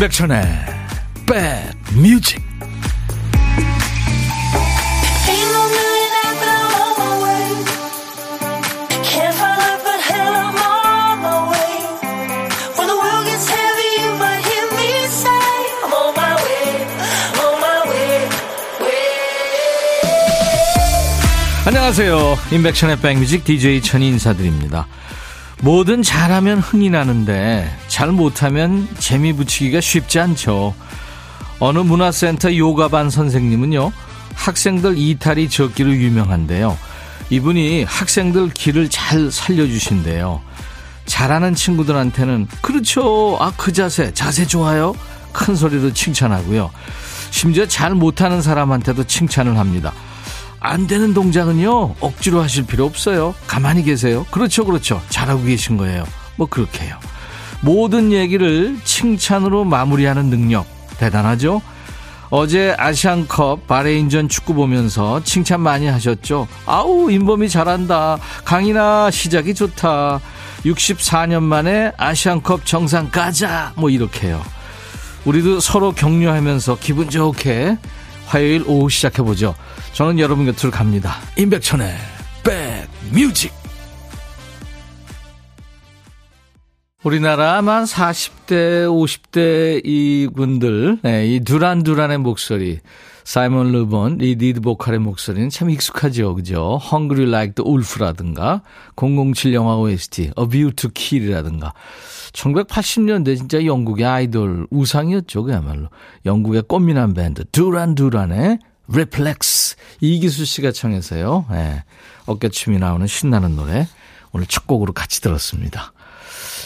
[0.00, 0.42] 임백천의
[1.26, 2.40] 백뮤직
[21.66, 22.38] 안녕하세요.
[22.52, 24.86] 임백천의 백뮤직 DJ 천이 인사드립니다.
[25.62, 30.74] 뭐든 잘하면 흥이 나는데 잘 못하면 재미 붙이기가 쉽지 않죠.
[31.58, 33.92] 어느 문화센터 요가반 선생님은요,
[34.34, 36.78] 학생들 이탈이 적기로 유명한데요.
[37.28, 40.40] 이분이 학생들 길을 잘 살려주신대요.
[41.04, 43.36] 잘하는 친구들한테는, 그렇죠.
[43.38, 44.94] 아, 그 자세, 자세 좋아요.
[45.34, 46.70] 큰 소리로 칭찬하고요.
[47.30, 49.92] 심지어 잘 못하는 사람한테도 칭찬을 합니다.
[50.58, 53.34] 안 되는 동작은요, 억지로 하실 필요 없어요.
[53.46, 54.24] 가만히 계세요.
[54.30, 55.02] 그렇죠, 그렇죠.
[55.10, 56.06] 잘하고 계신 거예요.
[56.36, 56.98] 뭐, 그렇게 해요.
[57.62, 60.66] 모든 얘기를 칭찬으로 마무리하는 능력.
[60.98, 61.62] 대단하죠?
[62.30, 66.46] 어제 아시안컵 바레인전 축구 보면서 칭찬 많이 하셨죠?
[66.64, 68.18] 아우, 인범이 잘한다.
[68.44, 70.20] 강인아, 시작이 좋다.
[70.64, 73.72] 64년 만에 아시안컵 정상 가자.
[73.74, 74.42] 뭐, 이렇게요.
[75.24, 77.76] 우리도 서로 격려하면서 기분 좋게
[78.26, 79.54] 화요일 오후 시작해보죠.
[79.92, 81.16] 저는 여러분 곁으로 갑니다.
[81.36, 81.94] 임백천의
[82.44, 83.59] 백뮤직.
[87.02, 92.78] 우리나라만 40대, 50대 이분들, 네, 이 두란두란의 목소리,
[93.24, 96.78] 사이먼 르본, 이 리드 보컬의 목소리는 참 익숙하죠, 그죠?
[96.92, 98.60] Hungry Like the Wolf라든가,
[98.96, 101.72] 007 영화 OST, A View to Kill이라든가,
[102.32, 105.88] 1980년대 진짜 영국의 아이돌 우상이었죠, 그야말로.
[106.26, 108.58] 영국의 꽃미남 밴드, 두란두란의
[108.92, 109.76] Reflex.
[110.00, 111.46] 이기수 씨가 청해서요.
[111.50, 111.82] 네.
[112.26, 113.86] 어깨춤이 나오는 신나는 노래.
[114.32, 115.92] 오늘 첫 곡으로 같이 들었습니다.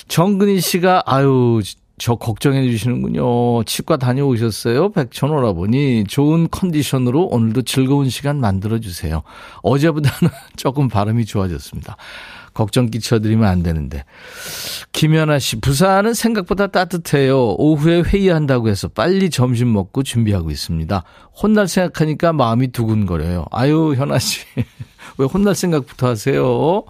[0.08, 1.60] 정근희 씨가, 아유,
[1.96, 3.62] 저 걱정해 주시는군요.
[3.64, 4.90] 치과 다녀오셨어요?
[4.90, 9.22] 백천 오라보니 좋은 컨디션으로 오늘도 즐거운 시간 만들어 주세요.
[9.62, 11.96] 어제보다는 조금 발음이 좋아졌습니다.
[12.52, 14.04] 걱정 끼쳐드리면 안 되는데.
[14.92, 17.54] 김연아 씨, 부산은 생각보다 따뜻해요.
[17.58, 21.02] 오후에 회의한다고 해서 빨리 점심 먹고 준비하고 있습니다.
[21.42, 23.46] 혼날 생각하니까 마음이 두근거려요.
[23.50, 24.42] 아유, 현아 씨.
[25.18, 26.84] 왜 혼날 생각부터 하세요?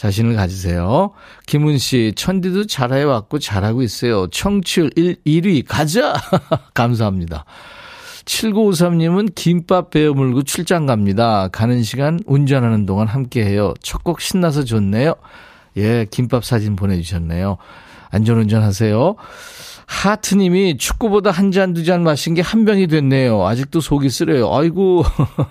[0.00, 1.10] 자신을 가지세요.
[1.46, 4.28] 김은 씨, 천디도 잘해왔고 잘하고 있어요.
[4.28, 6.14] 청취율 1, 1위 가자!
[6.72, 7.44] 감사합니다.
[8.24, 11.48] 7953님은 김밥 베어 물고 출장 갑니다.
[11.52, 13.74] 가는 시간 운전하는 동안 함께 해요.
[13.82, 15.16] 첫 곡 신나서 좋네요.
[15.76, 17.58] 예, 김밥 사진 보내주셨네요.
[18.10, 19.16] 안전운전 하세요.
[19.86, 23.46] 하트님이 축구보다 한 잔, 두 잔 마신 게 한 병이 됐네요.
[23.46, 24.50] 아직도 속이 쓰려요.
[24.54, 25.04] 아이고,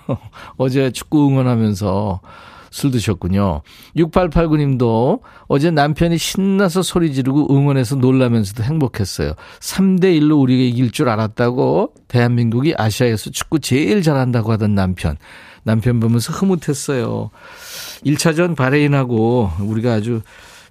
[0.58, 2.20] 어제 축구 응원하면서
[2.70, 3.62] 술 드셨군요.
[3.96, 9.34] 6889님도 어제 남편이 신나서 소리 지르고 응원해서 놀라면서도 행복했어요.
[9.60, 15.16] 3대1로 우리가 이길 줄 알았다고 대한민국이 아시아에서 축구 제일 잘한다고 하던 남편.
[15.62, 17.30] 남편 보면서 흐뭇했어요.
[18.04, 20.22] 1차전 바레인하고 우리가 아주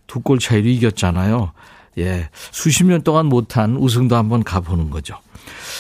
[0.08, 1.52] 두 골 차이로 이겼잖아요.
[2.00, 2.30] 예.
[2.52, 5.16] 수십 년 동안 못한 우승도 한번 가보는 거죠.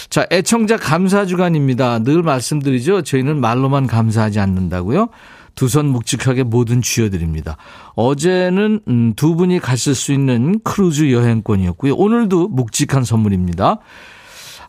[0.09, 2.00] 자, 애청자 감사 주간입니다.
[2.00, 3.02] 늘 말씀드리죠.
[3.03, 5.09] 저희는 말로만 감사하지 않는다고요.
[5.56, 7.58] 두 손 묵직하게 뭐든 쥐어드립니다.
[7.96, 11.96] 어제는 음, 두 분이 가실 수 있는 크루즈 여행권이었고요.
[11.96, 13.80] 오늘도 묵직한 선물입니다.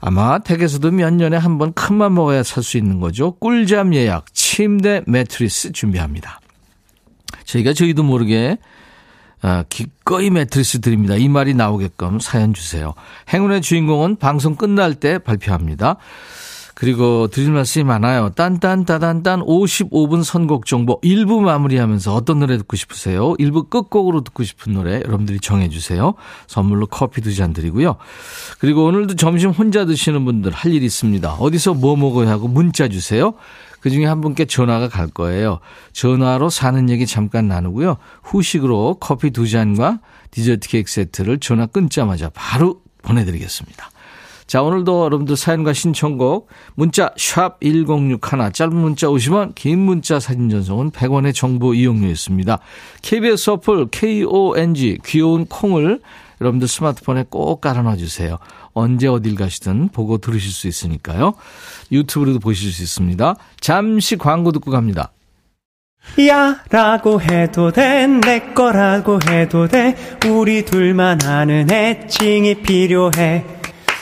[0.03, 3.33] 아마 댁에서도 몇 년에 한 번 큰맘 먹어야 살 수 있는 거죠.
[3.33, 6.41] 꿀잠 예약, 침대 매트리스 준비합니다.
[7.45, 8.57] 저희가 저희도 모르게
[9.43, 11.15] 아, 기꺼이 매트리스 드립니다.
[11.17, 12.93] 이 말이 나오게끔 사연 주세요.
[13.33, 15.97] 행운의 주인공은 방송 끝날 때 발표합니다.
[16.81, 18.31] 그리고 드릴 말씀이 많아요.
[18.31, 23.35] 딴딴따단딴 55분 선곡 정보 1부 마무리하면서 어떤 노래 듣고 싶으세요?
[23.35, 26.15] 1부 끝곡으로 듣고 싶은 노래 여러분들이 정해주세요.
[26.47, 27.97] 선물로 커피 두 잔 드리고요.
[28.60, 31.34] 그리고 오늘도 점심 혼자 드시는 분들 할 일 있습니다.
[31.34, 33.34] 어디서 뭐 먹어야 하고 문자 주세요.
[33.81, 35.59] 그 중에 한 분께 전화가 갈 거예요.
[35.93, 37.99] 전화로 사는 얘기 잠깐 나누고요.
[38.22, 40.01] 후식으로 커피 두 잔과
[40.31, 43.90] 디저트 케이크 세트를 전화 끊자마자 바로 보내드리겠습니다.
[44.51, 48.19] 자, 오늘도 여러분들 사연과 신청곡 문자 샵 1061,
[48.53, 52.59] 짧은 문자 50원, 긴 문자 사진 전송은 100원의 정보 이용료였습니다.
[53.01, 56.01] KBS 어플 KONG 귀여운 콩을
[56.41, 58.39] 여러분들 스마트폰에 꼭 깔아놔 주세요.
[58.73, 61.35] 언제 어딜 가시든 보고 들으실 수 있으니까요.
[61.93, 63.37] 유튜브로도 보실 수 있습니다.
[63.61, 65.13] 잠시 광고 듣고 갑니다.
[66.27, 69.95] 야 라고 해도 돼 내 거라고 해도 돼
[70.27, 73.59] 우리 둘만 아는 애칭이 필요해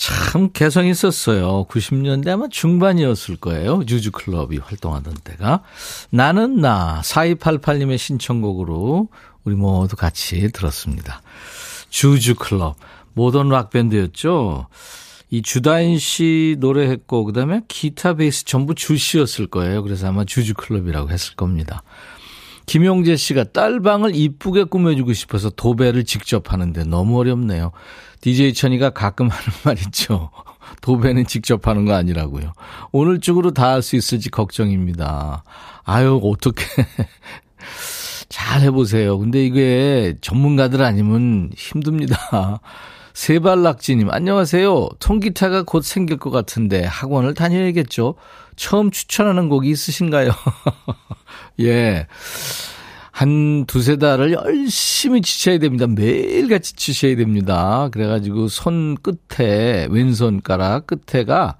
[0.00, 1.66] 참 개성 있었어요.
[1.66, 3.84] 90년대 아마 중반이었을 거예요.
[3.84, 5.62] 주주클럽이 활동하던 때가.
[6.08, 9.08] 나는 나 4288님의 신청곡으로
[9.44, 11.20] 우리 모두 같이 들었습니다.
[11.90, 12.76] 주주클럽
[13.12, 14.68] 모던 락밴드였죠.
[15.28, 19.82] 이 주다인 씨 노래했고 그 다음에 기타 베이스 전부 주 씨였을 거예요.
[19.82, 21.82] 그래서 아마 주주클럽이라고 했을 겁니다.
[22.70, 27.72] 김용재 씨가 딸방을 이쁘게 꾸며주고 싶어서 도배를 직접 하는데 너무 어렵네요.
[28.20, 30.30] DJ 천이가 가끔 하는 말 있죠.
[30.80, 32.52] 도배는 직접 하는 거 아니라고요.
[32.92, 35.42] 오늘 쪽으로 다 할 수 있을지 걱정입니다.
[35.82, 36.64] 아유, 어떻게.
[38.28, 39.18] 잘 해보세요.
[39.18, 42.60] 근데 이게 전문가들 아니면 힘듭니다.
[43.14, 44.90] 세발낙지님, 안녕하세요.
[45.00, 48.14] 통기타가 곧 생길 것 같은데 학원을 다녀야겠죠?
[48.60, 50.32] 처음 추천하는 곡이 있으신가요?
[51.60, 52.06] 예.
[53.10, 55.86] 한 두세 달을 열심히 치셔야 됩니다.
[55.86, 57.88] 매일같이 치셔야 됩니다.
[57.90, 61.56] 그래가지고 손 끝에, 왼손가락 끝에가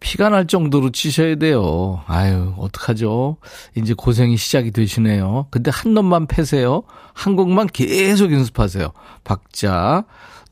[0.00, 2.02] 피가 날 정도로 치셔야 돼요.
[2.08, 3.36] 아유, 어떡하죠?
[3.76, 5.46] 이제 고생이 시작이 되시네요.
[5.52, 6.82] 근데 한 놈만 패세요.
[7.14, 8.92] 한 곡만 계속 연습하세요.
[9.22, 10.04] 박자,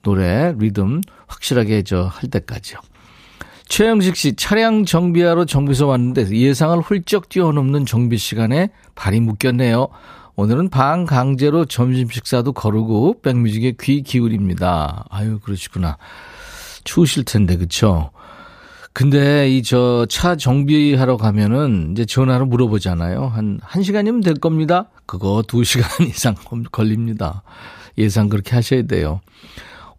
[0.02, 2.78] 노래, 리듬 확실하게 저 할 때까지요.
[3.69, 9.88] 최영식 씨, 차량 정비하러 정비소 왔는데 예상을 훌쩍 뛰어넘는 정비 시간에 발이 묶였네요.
[10.37, 15.05] 오늘은 방 강제로 점심 식사도 거르고 백뮤직에 귀 기울입니다.
[15.11, 15.99] 아유, 그러시구나.
[16.85, 18.11] 추우실 텐데, 그쵸?
[18.94, 23.26] 근데 이 저 차 정비하러 가면은 이제 전화로 물어보잖아요.
[23.29, 24.88] 한, 한 시간이면 될 겁니다.
[25.06, 26.35] 그거 두 시간 이상
[26.73, 27.43] 걸립니다.
[27.99, 29.21] 예상 그렇게 하셔야 돼요.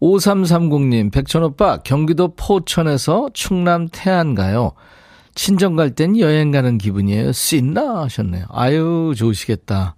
[0.00, 4.72] 5330님, 백천오빠, 경기도 포천에서 충남 태안 가요.
[5.34, 7.32] 친정 갈 땐 여행 가는 기분이에요.
[7.32, 8.02] 씻나?
[8.02, 8.46] 하셨네요.
[8.50, 9.94] 아유, 좋으시겠다.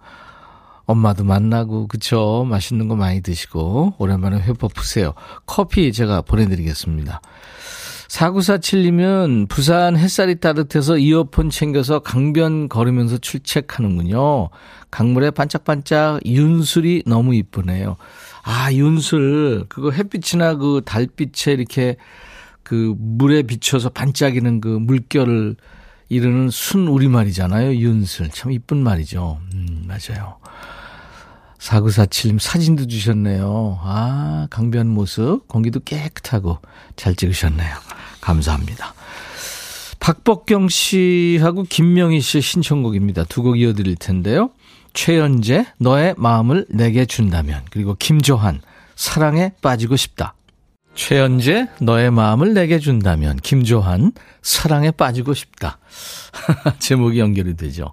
[0.84, 2.44] 엄마도 만나고, 그쵸?
[2.48, 5.14] 맛있는 거 많이 드시고, 오랜만에 회복 푸세요.
[5.46, 7.20] 커피 제가 보내드리겠습니다.
[8.08, 14.50] 4947이면 부산 햇살이 따뜻해서 이어폰 챙겨서 강변 걸으면서 출첵하는군요.
[14.90, 17.96] 강물에 반짝반짝 윤술이 너무 이쁘네요.
[18.42, 19.64] 아, 윤슬.
[19.68, 21.96] 그거 햇빛이나 그 달빛에 이렇게
[22.62, 25.56] 그 물에 비춰서 반짝이는 그 물결을
[26.08, 27.74] 이르는 순 우리말이잖아요.
[27.76, 28.28] 윤슬.
[28.30, 29.38] 참 이쁜 말이죠.
[29.54, 30.36] 음, 맞아요.
[31.58, 33.78] 4947님 사진도 주셨네요.
[33.82, 35.46] 아, 강변 모습.
[35.46, 36.58] 공기도 깨끗하고
[36.96, 37.76] 잘 찍으셨네요.
[38.20, 38.94] 감사합니다.
[40.00, 43.24] 박복경 씨하고 김명희 씨의 신청곡입니다.
[43.24, 44.50] 두 곡 이어드릴 텐데요.
[44.92, 48.60] 최연제 너의 마음을 내게 준다면 그리고 김조한
[48.94, 50.34] 사랑에 빠지고 싶다.
[50.94, 54.12] 최연제 너의 마음을 내게 준다면 김조한
[54.42, 55.78] 사랑에 빠지고 싶다.
[56.78, 57.92] 제목이 연결이 되죠.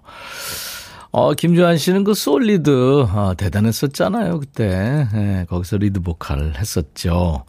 [1.12, 7.44] 어, 김조한 씨는 그 솔리드 어, 대단했었잖아요 그때 네, 거기서 리드 보컬을 했었죠.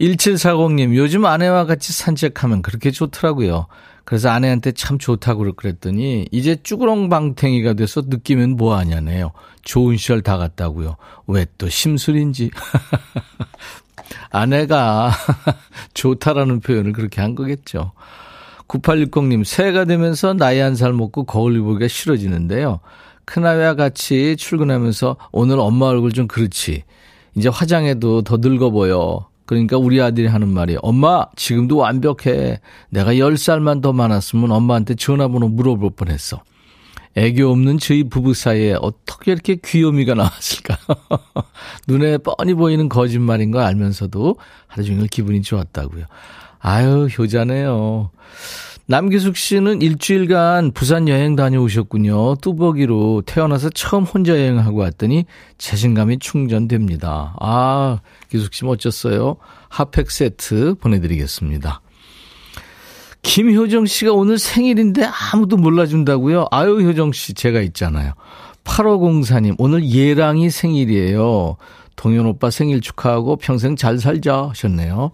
[0.00, 3.66] 1740님 요즘 아내와 같이 산책하면 그렇게 좋더라고요.
[4.04, 9.32] 그래서 아내한테 참 좋다고 그랬더니 이제 쭈그렁방탱이가 돼서 느끼면 뭐하냐네요.
[9.62, 10.96] 좋은 시절 다 갔다고요.
[11.26, 12.50] 왜 또 심술인지.
[14.30, 15.10] 아내가
[15.94, 17.92] 좋다라는 표현을 그렇게 한 거겠죠.
[18.68, 22.80] 9860님, 새해가 되면서 나이 한 살 먹고 거울 보기가 싫어지는데요.
[23.26, 26.82] 큰아이와 같이 출근하면서 오늘 엄마 얼굴 좀 그렇지.
[27.36, 29.28] 이제 화장해도 더 늙어 보여.
[29.46, 32.60] 그러니까 우리 아들이 하는 말이 엄마 지금도 완벽해.
[32.90, 36.42] 내가 10살만 더 많았으면 엄마한테 전화번호 물어볼 뻔했어.
[37.16, 40.76] 애교 없는 저희 부부 사이에 어떻게 이렇게 귀요미가 나왔을까?
[41.86, 44.36] 눈에 뻔히 보이는 거짓말인 거 알면서도
[44.66, 46.06] 하루 종일 기분이 좋았다고요.
[46.58, 48.10] 아유, 효자네요.
[48.86, 52.36] 남기숙 씨는 일주일간 부산 여행 다녀오셨군요.
[52.36, 55.24] 뚜벅이로 태어나서 처음 혼자 여행하고 왔더니
[55.56, 57.34] 자신감이 충전됩니다.
[57.40, 59.36] 아, 기숙 씨 멋졌어요.
[59.70, 61.80] 핫팩 세트 보내드리겠습니다.
[63.22, 66.48] 김효정 씨가 오늘 생일인데 아무도 몰라준다고요?
[66.50, 68.12] 아유, 효정 씨, 제가 있잖아요.
[68.64, 71.56] 8504님, 오늘 예랑이 생일이에요.
[71.96, 75.12] 동현 오빠 생일 축하하고 평생 잘 살자 하셨네요.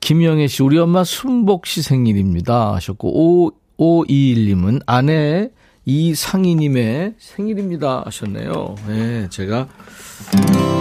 [0.00, 5.50] 김영애 씨, 우리 엄마 순복 씨 생일입니다 하셨고, 5521님은 아내
[5.84, 8.74] 이상희님의 생일입니다 하셨네요.
[8.88, 9.68] 네, 제가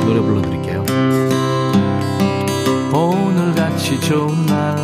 [0.06, 0.86] 노래 불러드릴게요.
[2.92, 4.76] 오늘같이 좋은 날,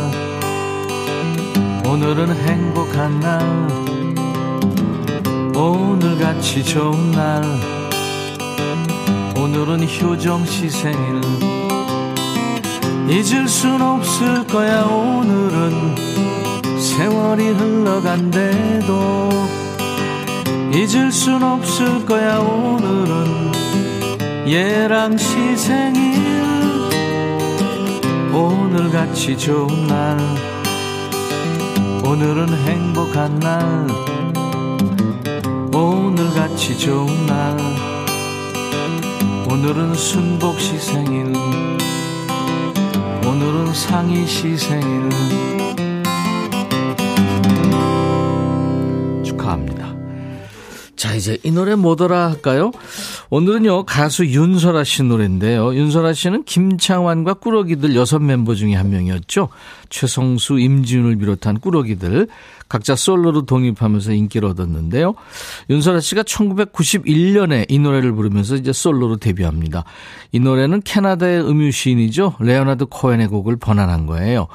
[1.86, 3.40] 오늘은 행복한 날,
[5.56, 7.42] 오늘같이 좋은 날,
[9.54, 11.20] 오늘은 효정 씨 생일.
[13.06, 15.94] 잊을 순 없을 거야 오늘은.
[16.80, 19.28] 세월이 흘러간대도
[20.72, 23.52] 잊을 순 없을 거야 오늘은.
[24.48, 26.00] 얘랑 시생일.
[28.32, 30.16] 오늘같이 좋은 날.
[32.02, 33.86] 오늘은 행복한 날.
[35.74, 37.91] 오늘같이 좋은 날
[39.52, 41.26] 오늘은 순복 시 생일
[43.26, 45.10] 오늘은 상희 시 생일
[49.22, 49.81] 축하합니다.
[51.02, 52.70] 자, 이제 이 노래 뭐더라 할까요?
[53.28, 55.74] 오늘은요, 가수 윤설아 씨 노래인데요.
[55.74, 59.48] 윤설아 씨는 김창완과 꾸러기들 여섯 멤버 중에 한 명이었죠.
[59.90, 62.28] 최성수, 임지훈을 비롯한 꾸러기들
[62.68, 65.14] 각자 솔로로 독립하면서 인기를 얻었는데요.
[65.70, 69.82] 윤설아 씨가 1991년에 이 노래를 부르면서 이제 솔로로 데뷔합니다.
[70.30, 72.36] 이 노래는 캐나다의 음유 시인이죠.
[72.38, 74.46] 레오나드 코엔의 곡을 번안한 거예요.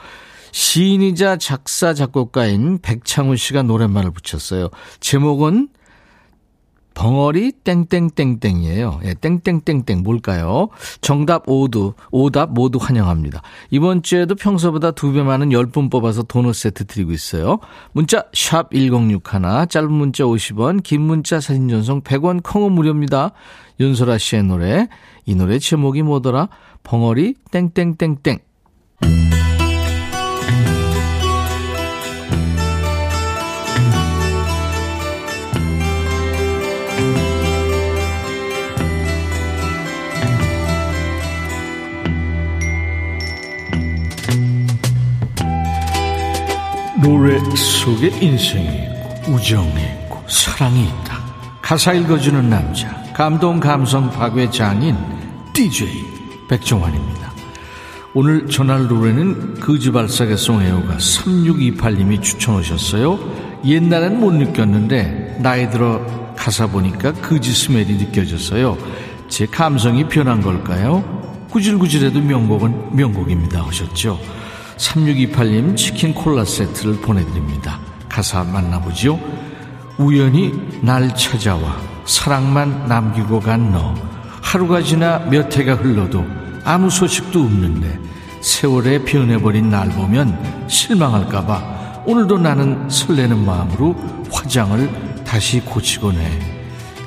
[0.54, 4.70] 시인이자 작사, 작곡가인 백창훈 씨가 노랫말을 붙였어요.
[5.02, 5.72] 제목은
[6.98, 9.02] 벙어리 땡땡땡땡이에요.
[9.04, 10.70] 예, 땡땡땡땡 뭘까요?
[11.00, 13.44] 정답 오두, 오답 모두 환영합니다.
[13.70, 17.60] 이번 주에도 평소보다 두 배 많은 10분 뽑아서 도넛 세트 드리고 있어요.
[17.92, 19.22] 문자 샵 1061,
[19.70, 23.32] 짧은 문자 50원, 긴 문자 사진 전송 100원, 콩은 무료입니다.
[23.80, 24.88] 윤소라 씨의 노래,
[25.26, 26.50] 이 노래 제목이 뭐더라?
[26.82, 28.40] 벙어리 땡땡땡땡.
[47.00, 51.22] 노래 속에 인생이 있고 우정이 있고 사랑이 있다.
[51.62, 54.96] 가사 읽어주는 남자 감동 감성 파괴 장인
[55.54, 55.88] DJ
[56.50, 57.32] 백종환입니다.
[58.16, 63.20] 오늘 전할 노래는 거지발사계 송혜호가 3628님이 추천하셨어요.
[63.64, 66.04] 옛날엔 못 느꼈는데 나이 들어
[66.36, 68.76] 가사 보니까 거지 스멜이 느껴졌어요.
[69.28, 71.04] 제 감성이 변한 걸까요?
[71.52, 74.20] 구질구질해도 명곡은 명곡입니다 하셨죠.
[74.78, 77.80] 3628님 치킨 콜라 세트를 보내드립니다.
[78.08, 79.20] 가사 만나보죠.
[79.98, 83.94] 우연히 날 찾아와 사랑만 남기고 간 너.
[84.42, 86.26] 하루가 지나 몇 해가 흘러도
[86.64, 88.00] 아무 소식도 없는데
[88.42, 93.96] 세월에 변해버린 날 보면 실망할까봐 오늘도 나는 설레는 마음으로
[94.32, 96.40] 화장을 다시 고치곤 해.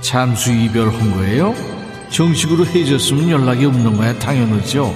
[0.03, 1.55] 잠수 이별한 거예요?
[2.11, 4.95] 정식으로 헤어졌으면 연락이 없는 거야 당연하죠.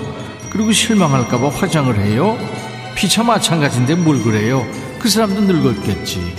[0.51, 2.37] 그리고 실망할까봐 화장을 해요?
[2.95, 4.67] 피차 마찬가지인데 뭘 그래요?
[4.99, 6.35] 그 사람도 늙었겠지.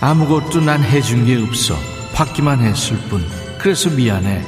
[0.00, 1.76] 아무것도 난 해준 게 없어.
[2.14, 3.24] 받기만 했을 뿐.
[3.58, 4.44] 그래서 미안해.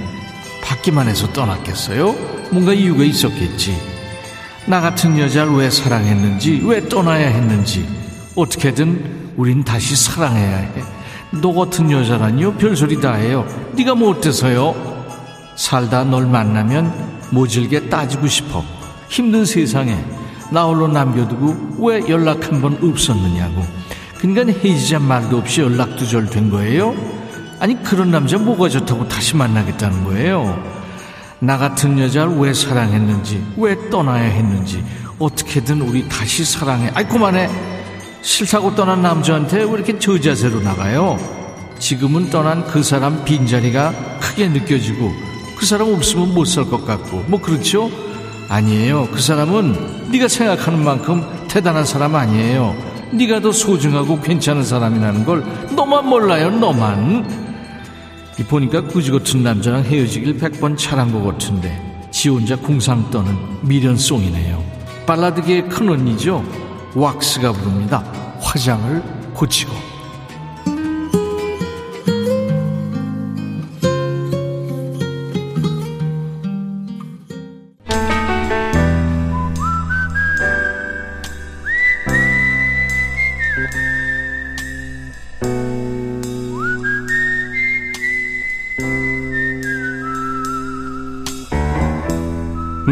[0.62, 2.12] 받기만 해서 떠났겠어요?
[2.50, 3.76] 뭔가 이유가 있었겠지.
[4.66, 7.88] 나 같은 여자를 왜 사랑했는지, 왜 떠나야 했는지,
[8.34, 10.82] 어떻게든 우린 다시 사랑해야 해.
[11.30, 12.54] 너 같은 여자라니요?
[12.54, 13.46] 별소리 다 해요.
[13.72, 14.98] 네가 뭐 어때서요?
[15.56, 18.64] 살다 널 만나면 모질게 따지고 싶어.
[19.08, 19.96] 힘든 세상에
[20.50, 23.62] 나 홀로 남겨두고 왜 연락 한 번 없었느냐고.
[24.18, 26.94] 그러니까 헤이지자 말도 없이 연락 두절된 거예요?
[27.60, 30.60] 아니 그런 남자 뭐가 좋다고 다시 만나겠다는 거예요?
[31.40, 34.84] 나 같은 여자를 왜 사랑했는지 왜 떠나야 했는지
[35.20, 37.48] 어떻게든 우리 다시 사랑해 아이 그만해
[38.22, 41.16] 싫다고 떠난 남자한테 왜 이렇게 저자세로 나가요
[41.78, 45.12] 지금은 떠난 그 사람 빈자리가 크게 느껴지고
[45.56, 47.88] 그 사람 없으면 못 살 것 같고 뭐 그렇죠
[48.48, 49.08] 아니에요.
[49.12, 52.74] 그 사람은 네가 생각하는 만큼 대단한 사람 아니에요.
[53.12, 57.28] 네가 더 소중하고 괜찮은 사람이라는 걸 너만 몰라요 너만.
[58.38, 63.36] 이 보니까 구지 같은 남자랑 헤어지길 백 번 잘한 것 같은데 지 혼자 궁상 떠는
[63.62, 64.62] 미련송이네요.
[65.06, 66.44] 발라드계의 큰 언니죠.
[66.94, 68.04] 왁스가 부릅니다.
[68.40, 69.02] 화장을
[69.34, 69.72] 고치고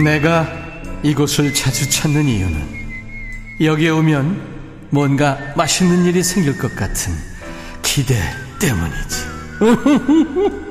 [0.04, 0.46] 내가
[1.02, 2.76] 이곳을 자주 찾는 이유는
[3.60, 7.12] 여기에 오면 뭔가 맛있는 일이 생길 것 같은
[7.82, 8.14] 기대
[8.60, 9.26] 때문이지.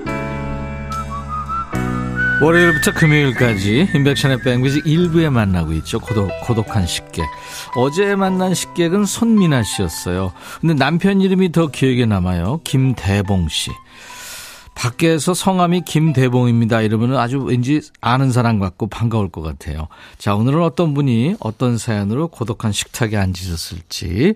[2.42, 6.00] 월요일부터 금요일까지 인백션의 뱅비지 일부에 만나고 있죠.
[6.00, 7.26] 고독, 고독한 식객.
[7.76, 10.34] 어제 만난 식객은 손민아 씨였어요.
[10.60, 12.60] 근데 남편 이름이 더 기억에 남아요.
[12.66, 13.72] 김대봉 씨.
[14.76, 16.82] 밖에서 성함이 김대봉입니다.
[16.82, 19.88] 이러면 아주 왠지 아는 사람 같고 반가울 것 같아요.
[20.18, 24.36] 자, 오늘은 어떤 분이 어떤 사연으로 고독한 식탁에 앉으셨을지.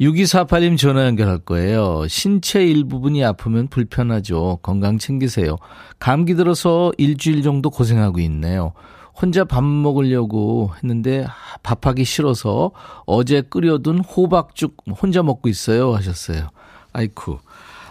[0.00, 2.06] 6248님 전화 연결할 거예요.
[2.08, 4.58] 신체 일부분이 아프면 불편하죠.
[4.62, 5.56] 건강 챙기세요.
[5.98, 8.72] 감기 들어서 일주일 정도 고생하고 있네요.
[9.20, 11.26] 혼자 밥 먹으려고 했는데
[11.62, 12.70] 밥하기 싫어서
[13.04, 16.48] 어제 끓여둔 호박죽 혼자 먹고 있어요 하셨어요.
[16.94, 17.38] 아이쿠.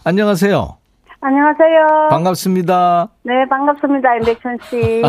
[0.04, 0.78] 안녕하세요.
[1.22, 2.08] 안녕하세요.
[2.10, 3.10] 반갑습니다.
[3.24, 4.16] 네, 반갑습니다.
[4.16, 5.02] 임백천 씨.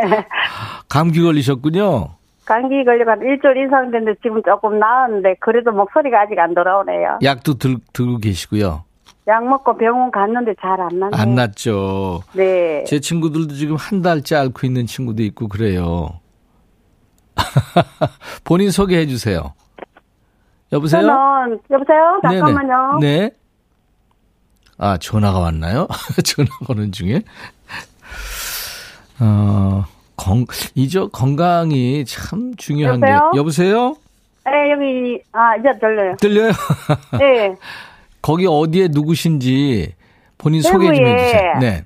[0.88, 2.10] 감기 걸리셨군요.
[2.44, 7.18] 감기 걸려가 일주일 이상 됐는데 지금 조금 나았는데 그래도 목소리가 아직 안 돌아오네요.
[7.22, 8.84] 약도 들, 들고 계시고요.
[9.28, 11.16] 약 먹고 병원 갔는데 잘안 나네.
[11.16, 12.22] 안 났죠.
[12.34, 12.84] 네.
[12.84, 16.20] 제 친구들도 지금 한 달째 앓고 있는 친구도 있고 그래요.
[18.44, 19.54] 본인 소개해 주세요.
[20.72, 21.02] 여보세요?
[21.02, 22.20] 저는 여보세요?
[22.22, 22.98] 잠깐만요.
[23.00, 23.18] 네네.
[23.28, 23.30] 네.
[24.78, 25.86] 아, 전화가 왔나요?
[26.24, 27.22] 전화 거는 중에.
[29.20, 29.84] 어,
[30.16, 33.30] 건, 이저 건강이 참 중요한 여보세요?
[33.32, 33.38] 게.
[33.38, 33.96] 여보세요?
[34.44, 36.16] 네, 여기, 아, 이제 들려요.
[36.20, 36.52] 들려요?
[37.18, 37.54] 네.
[38.22, 39.94] 거기 어디에 누구신지
[40.38, 41.58] 본인 소개 좀 해주세요.
[41.60, 41.84] 네.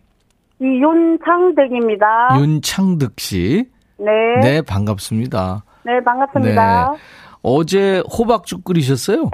[0.61, 2.38] 이 윤창덕입니다.
[2.38, 3.68] 윤창득 씨.
[3.99, 4.11] 네.
[4.42, 5.64] 네, 반갑습니다.
[5.85, 6.94] 네, 반갑습니다.
[7.42, 9.30] 어제 호박죽 끓이셨어요?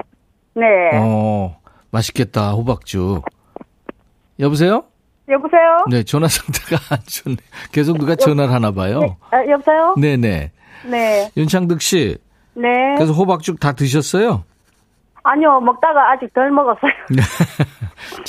[0.55, 0.65] 네.
[0.93, 1.57] 어,
[1.91, 3.25] 맛있겠다, 호박죽.
[4.39, 4.83] 여보세요?
[5.29, 5.85] 여보세요?
[5.89, 7.35] 네, 전화 상태가 안 좋네.
[7.71, 8.99] 계속 누가 전화를 하나 봐요.
[8.99, 9.17] 네.
[9.31, 9.95] 아, 여보세요?
[9.97, 10.51] 네네.
[10.85, 11.31] 네.
[11.35, 12.17] 윤창득 씨.
[12.53, 12.69] 네.
[12.95, 14.43] 그래서 호박죽 다 드셨어요?
[15.23, 16.91] 아니요, 먹다가 아직 덜 먹었어요.
[17.11, 17.21] 네.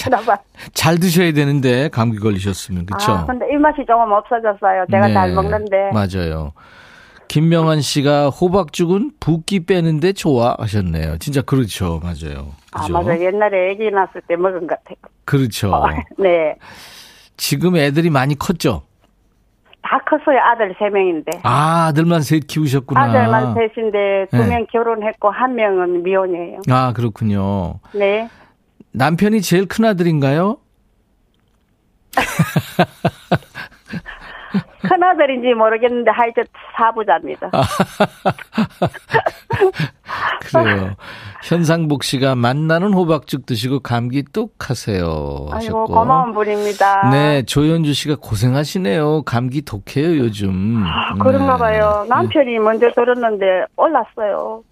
[0.03, 0.37] 그나마.
[0.75, 3.13] 잘 드셔야 되는데, 감기 걸리셨으면, 그쵸?
[3.13, 4.87] 아, 근데 입맛이 조금 없어졌어요.
[4.91, 5.91] 제가 네, 잘 먹는데.
[5.93, 6.53] 맞아요.
[7.29, 11.19] 김명환 씨가 호박죽은 붓기 빼는데 좋아 하셨네요.
[11.19, 12.01] 진짜 그렇죠.
[12.03, 12.49] 맞아요.
[12.73, 12.89] 아?
[12.89, 13.23] 맞아요.
[13.25, 14.97] 옛날에 아기 낳았을 때 먹은 것 같아요.
[15.25, 15.73] 그렇죠.
[16.19, 16.57] 네.
[17.37, 18.83] 지금 애들이 많이 컸죠?
[19.83, 20.39] 다 컸어요.
[20.39, 21.41] 아들 세 명인데.
[21.45, 23.01] 아, 아들만 셋 키우셨구나.
[23.01, 24.47] 아들만 셋인데 두 네.
[24.49, 26.61] 명 결혼했고 한 명은 미혼이에요.
[26.69, 27.81] 아, 그렇군요.
[27.95, 28.29] 네.
[28.93, 30.59] 남편이 제일 큰 아들인가요?
[34.83, 36.45] 큰 아들인지 모르겠는데 하여튼
[36.77, 37.51] 사부자입니다.
[37.53, 37.63] 아.
[40.41, 40.95] 그래요.
[41.43, 45.47] 현상복 씨가 만나는 호박죽 드시고 감기 뚝 하세요.
[45.51, 45.55] 하셨고.
[45.55, 47.11] 아이고 고마운 분입니다.
[47.11, 49.23] 네, 조현주 씨가 고생하시네요.
[49.23, 50.83] 감기 독해요, 요즘.
[50.85, 51.59] 아, 그런가 네.
[51.59, 52.07] 봐요.
[52.09, 53.45] 남편이 먼저 들었는데
[53.77, 54.63] 올랐어요.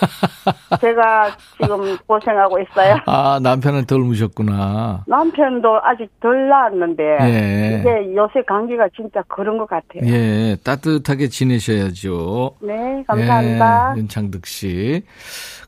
[0.80, 1.30] 제가
[1.60, 2.96] 지금 고생하고 있어요.
[3.06, 5.04] 아, 남편은 덜 무셨구나.
[5.06, 7.78] 남편도 아직 덜 나았는데 예.
[7.80, 10.02] 이게 요새 감기가 진짜 그런 것 같아요.
[10.04, 12.56] 예, 따뜻하게 지내셔야죠.
[12.60, 13.94] 네, 감사합니다.
[13.94, 15.02] 예, 윤창득 씨.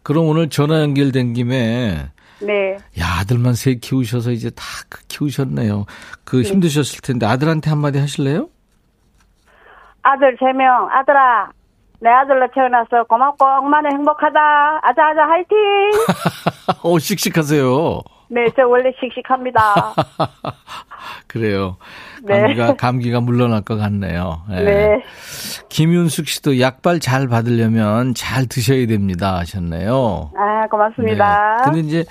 [0.02, 2.10] 그럼 오늘 전화 연결된 김에
[2.40, 2.76] 네.
[3.00, 4.62] 야, 아들만 세 키우셔서 이제 다
[5.08, 5.86] 키우셨네요.
[6.24, 8.48] 그 힘드셨을 텐데 아들한테 한마디 하실래요?
[10.02, 11.50] 아들 세 명, 아들아,
[12.00, 14.80] 내 아들로 태어나서 고맙고 엄마는 행복하다.
[14.82, 15.56] 아자아자 화이팅!
[16.82, 18.00] 어, 씩씩하세요.
[18.28, 19.94] 네, 저 원래 씩씩합니다.
[21.28, 21.76] 그래요.
[22.22, 22.40] 네.
[22.40, 24.42] 감기가, 감기가 물러날 것 같네요.
[24.50, 24.62] 예.
[24.62, 25.02] 네.
[25.68, 30.32] 김윤숙 씨도 약발 잘 받으려면 잘 드셔야 됩니다 하셨네요.
[30.36, 31.56] 아, 고맙습니다.
[31.58, 31.64] 네.
[31.64, 32.04] 근데 이제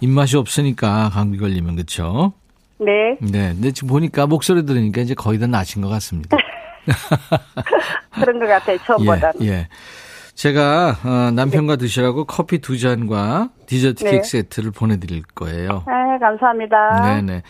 [0.00, 2.32] 입맛이 없으니까 감기 걸리면 그렇죠.
[2.78, 3.16] 네.
[3.20, 3.52] 네.
[3.54, 6.36] 근데 지금 보니까 목소리 들으니까 이제 거의 다 나신 것 같습니다.
[8.14, 9.42] 그런 것 같아요, 처음보다는.
[9.42, 9.48] 예.
[9.48, 9.68] 예.
[10.34, 14.10] 제가 어, 남편과 드시라고 커피 두 잔과 디저트 네.
[14.10, 15.84] 케이크 세트를 보내드릴 거예요.
[15.86, 17.20] 아, 감사합니다.
[17.20, 17.42] 네네.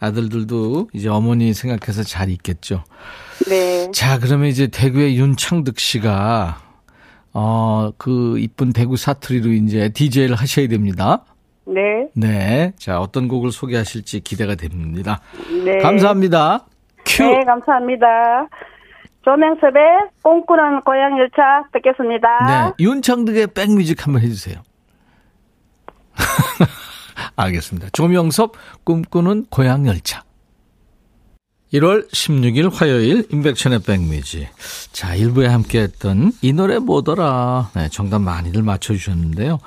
[0.00, 2.84] 아들들도 이제 어머니 생각해서 잘 있겠죠.
[3.48, 3.90] 네.
[3.92, 6.60] 자, 그러면 이제 대구의 윤창득 씨가
[7.32, 11.24] 어, 그 이쁜 대구 사투리로 이제 DJ를 하셔야 됩니다.
[11.66, 12.08] 네.
[12.14, 12.72] 네.
[12.78, 15.20] 자, 어떤 곡을 소개하실지 기대가 됩니다.
[15.64, 15.78] 네.
[15.78, 16.64] 감사합니다.
[17.04, 17.24] 큐.
[17.24, 18.06] 네, 감사합니다.
[19.24, 19.82] 조명섭의
[20.22, 22.28] 꿈꾸는 고향 열차 듣겠습니다.
[22.46, 22.84] 네.
[22.84, 24.62] 윤창득의 백뮤직 한번 해주세요.
[27.36, 27.88] 알겠습니다.
[27.92, 28.52] 조명섭
[28.84, 30.22] 꿈꾸는 고향 열차.
[31.72, 34.48] 1월 16일 화요일 인백션의 백뮤직.
[34.92, 37.70] 자, 1부에 함께 했던 이 노래 뭐더라.
[37.74, 39.58] 네, 정답 많이들 맞춰주셨는데요.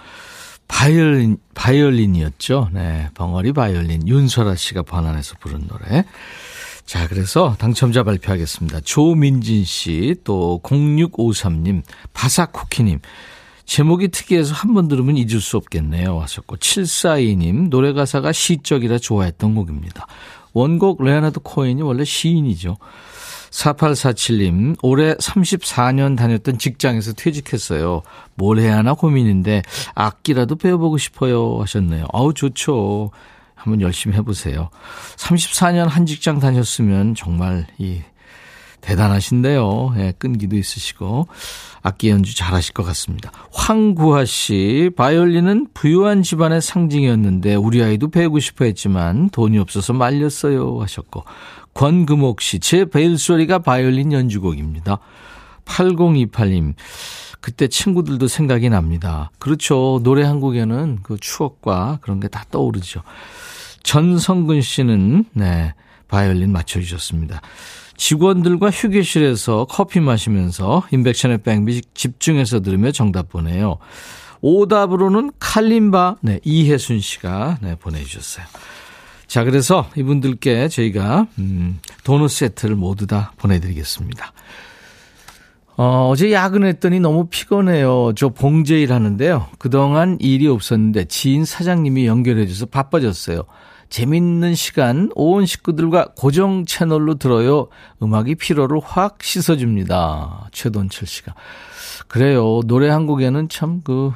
[0.68, 2.70] 바이올린, 바이올린이었죠.
[2.72, 4.08] 네, 벙어리 바이올린.
[4.08, 6.06] 윤설하 씨가 번안해서 부른 노래.
[6.86, 8.82] 자, 그래서 당첨자 발표하겠습니다.
[8.82, 13.00] 조민진 씨, 또 0653님, 바사쿠키님.
[13.66, 16.20] 제목이 특이해서 한 번 들으면 잊을 수 없겠네요.
[16.20, 20.08] 하셨고, 742님, 노래 가사가 시적이라 좋아했던 곡입니다.
[20.54, 22.78] 원곡 레아나드 코인이 원래 시인이죠.
[23.52, 28.02] 4847님, 올해 34년 다녔던 직장에서 퇴직했어요.
[28.36, 29.62] 뭘 해야 하나 고민인데,
[29.96, 31.60] 악기라도 배워보고 싶어요.
[31.62, 32.06] 하셨네요.
[32.12, 33.12] 아우, 좋죠.
[33.62, 34.70] 한번 열심히 해보세요.
[35.18, 38.02] 34년 한 직장 다녔으면 정말 이
[38.82, 39.94] 대단하신데요.
[39.98, 41.28] 예, 끈기도 있으시고
[41.84, 43.32] 악기 연주 잘하실 것 같습니다.
[43.52, 51.24] 황구하 씨, 바이올린은 부유한 집안의 상징이었는데 우리 아이도 배우고 싶어 했지만 돈이 없어서 말렸어요 하셨고
[51.76, 54.98] 권금옥 씨, 제 베일 소리가 바이올린 연주곡입니다.
[55.66, 56.74] 8028님,
[57.42, 59.32] 그때 친구들도 생각이 납니다.
[59.40, 60.00] 그렇죠.
[60.04, 63.02] 노래 한 곡에는 그 추억과 그런 게 다 떠오르죠.
[63.84, 65.74] 전성근 씨는, 네,
[66.08, 67.42] 바이올린 맞춰주셨습니다.
[67.98, 73.78] 직원들과 휴게실에서 커피 마시면서 인백션의 백뮤직 집중해서 들으며 정답 보내요.
[74.42, 78.46] 오답으로는 칼림바, 네, 이혜순 씨가, 네, 보내주셨어요.
[79.28, 84.34] 자, 그래서 이분들께 저희가, 음, 도넛 세트를 모두 다 보내드리겠습니다.
[85.84, 88.12] 어, 어제 야근했더니 너무 피곤해요.
[88.16, 89.48] 저 봉제일 하는데요.
[89.58, 93.46] 그동안 일이 없었는데 지인 사장님이 연결해줘서 바빠졌어요.
[93.90, 97.68] 재밌는 시간 온 식구들과 고정 채널로 들어요.
[98.04, 100.50] 음악이 피로를 확 씻어줍니다.
[100.52, 101.34] 최돈철 씨가.
[102.08, 102.60] 그래요.
[102.68, 104.12] 노래 한 곡에는 참 그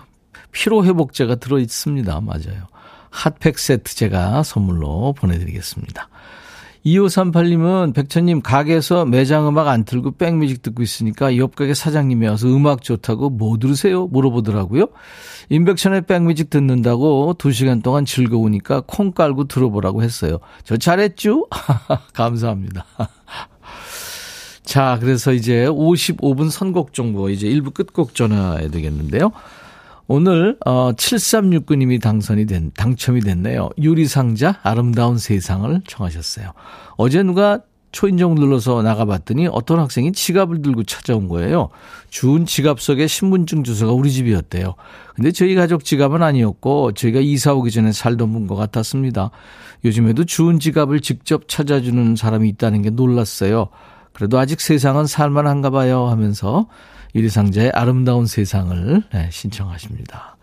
[0.51, 2.21] 피로 회복제가 들어 있습니다.
[2.21, 2.67] 맞아요.
[3.09, 6.09] 핫팩 세트 제가 선물로 보내드리겠습니다.
[6.85, 12.83] 2538님은 백천님 가게에서 매장 음악 안 틀고 백뮤직 듣고 있으니까 옆 가게 사장님이 와서 음악
[12.83, 14.07] 좋다고 뭐 들으세요?
[14.07, 14.87] 물어보더라고요.
[15.49, 20.39] 인백천의 백뮤직 듣는다고 2시간 동안 즐거우니까 콩 깔고 들어보라고 했어요.
[20.63, 21.47] 저 잘했죠?
[22.13, 22.85] 감사합니다.
[24.63, 29.31] 자, 그래서 이제 55분 선곡 정보 이제 1부 끝곡 전화해야 되겠는데요.
[30.07, 33.69] 오늘 어 7369님이 당선이 된 당첨이 됐네요.
[33.81, 36.51] 유리상자 아름다운 세상을 청하셨어요.
[36.97, 41.69] 어제 누가 초인종 눌러서 나가봤더니 어떤 학생이 지갑을 들고 찾아온 거예요.
[42.09, 44.75] 주운 지갑 속에 신분증 주소가 우리 집이었대요.
[45.15, 49.31] 근데 저희 가족 지갑은 아니었고 저희가 이사 오기 전에 살던 분 것 같았습니다.
[49.85, 53.69] 요즘에도 주운 지갑을 직접 찾아주는 사람이 있다는 게 놀랐어요.
[54.11, 56.67] 그래도 아직 세상은 살만한가 봐요 하면서
[57.15, 60.37] 유리상자의 아름다운 세상을 네, 신청하십니다.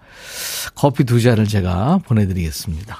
[0.75, 2.97] 커피 두 잔을 제가 보내드리겠습니다.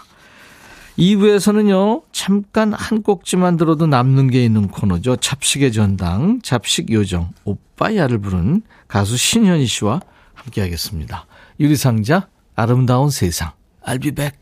[0.99, 5.17] 2부에서는요, 잠깐 한 꼭지만 들어도 남는 게 있는 코너죠.
[5.17, 10.01] 잡식의 전당, 잡식 요정, 오빠야를 부른 가수 신현희 씨와
[10.35, 11.27] 함께 하겠습니다.
[11.59, 13.53] 유리상자, 아름다운 세상.
[13.87, 14.42] I'll be back.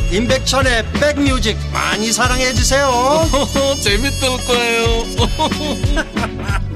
[0.11, 2.89] 임백천의 백뮤직 많이 사랑해 주세요
[3.81, 5.05] 재밌을 거예요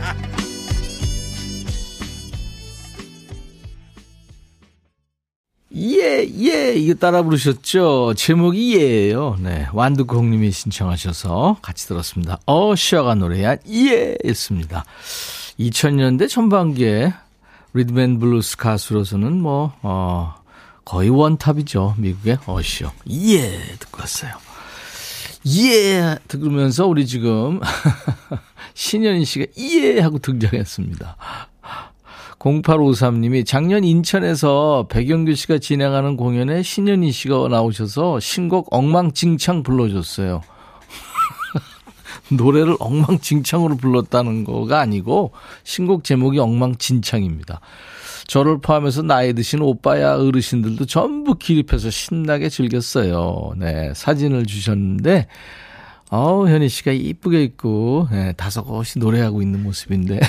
[5.78, 8.14] 예, 예, 이거 따라 부르셨죠?
[8.16, 9.36] 제목이 예예요.
[9.42, 9.68] 네.
[9.74, 12.40] 완두콩님이 신청하셔서 같이 들었습니다.
[12.46, 14.16] 어, 시아가 노래한 예!
[14.30, 14.86] 였습니다.
[15.60, 17.14] 2000년대 전반기에
[17.74, 20.36] 리듬 앤 블루스 가수로서는 뭐, 어,
[20.86, 21.96] 거의 원탑이죠.
[21.98, 22.92] 미국의 어셔.
[23.10, 23.58] 예!
[23.80, 24.32] 듣고 왔어요.
[25.48, 26.18] 예!
[26.28, 27.60] 들으면서 우리 지금
[28.76, 30.00] 신현희 씨가 예!
[30.00, 31.18] 하고 등장했습니다.
[32.40, 40.42] 0853님이 작년 인천에서 백영규 씨가 진행하는 공연에 신현희 씨가 나오셔서 신곡 엉망진창 불러줬어요.
[42.30, 45.32] 노래를 엉망진창으로 불렀다는 거가 아니고
[45.64, 47.62] 신곡 제목이 엉망진창입니다.
[48.28, 53.54] 저를 포함해서 나이 드신 오빠야 어르신들도 전부 기립해서 신나게 즐겼어요.
[53.58, 55.28] 네, 사진을 주셨는데
[56.12, 60.20] 어우, 현희 씨가 이쁘게 입고, 네, 다섯 곳이 노래하고 있는 모습인데.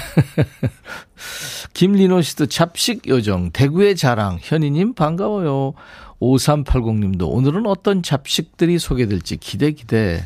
[1.74, 5.74] 김리노 씨도 잡식 요정, 대구의 자랑, 현희님 반가워요.
[6.20, 10.24] 5380님도 오늘은 어떤 잡식들이 소개될지 기대, 기대.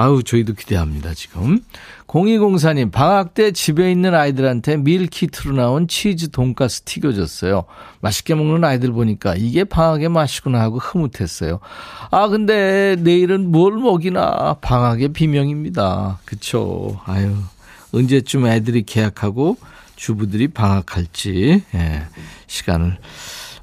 [0.00, 1.60] 아우, 저희도 기대합니다, 지금.
[2.06, 7.64] 0204님, 방학 때 집에 있는 아이들한테 밀키트로 나온 치즈 돈가스 튀겨줬어요.
[8.00, 11.60] 맛있게 먹는 아이들 보니까 이게 방학의 맛이구나 하고 흐뭇했어요.
[12.10, 16.20] 아, 근데 내일은 뭘 먹이나 방학의 비명입니다.
[16.24, 16.98] 그쵸.
[17.04, 17.36] 아유,
[17.92, 19.58] 언제쯤 애들이 계약하고
[19.96, 22.02] 주부들이 방학할지, 예,
[22.46, 22.96] 시간을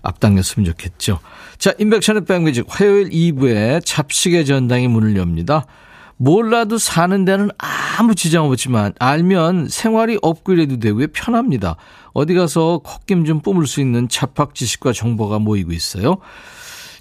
[0.04, 1.20] 앞당겼으면 좋겠죠.
[1.58, 5.66] 자, 인백션의 백뮤직 화요일 2부에 잡식의 전당이 문을 엽니다.
[6.18, 11.76] 몰라도 사는 데는 아무 지장 없지만 알면 생활이 업그레이드 되고요 편합니다.
[12.14, 16.18] 어디 가서 콧김 좀 뿜을 수 있는 잡학 지식과 정보가 모이고 있어요.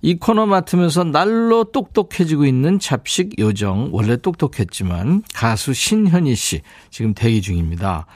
[0.02, 7.40] 이 코너 맡으면서 날로 똑똑해지고 있는 잡식 요정, 원래 똑똑했지만 가수 신현희 씨 지금 대기
[7.40, 8.07] 중입니다.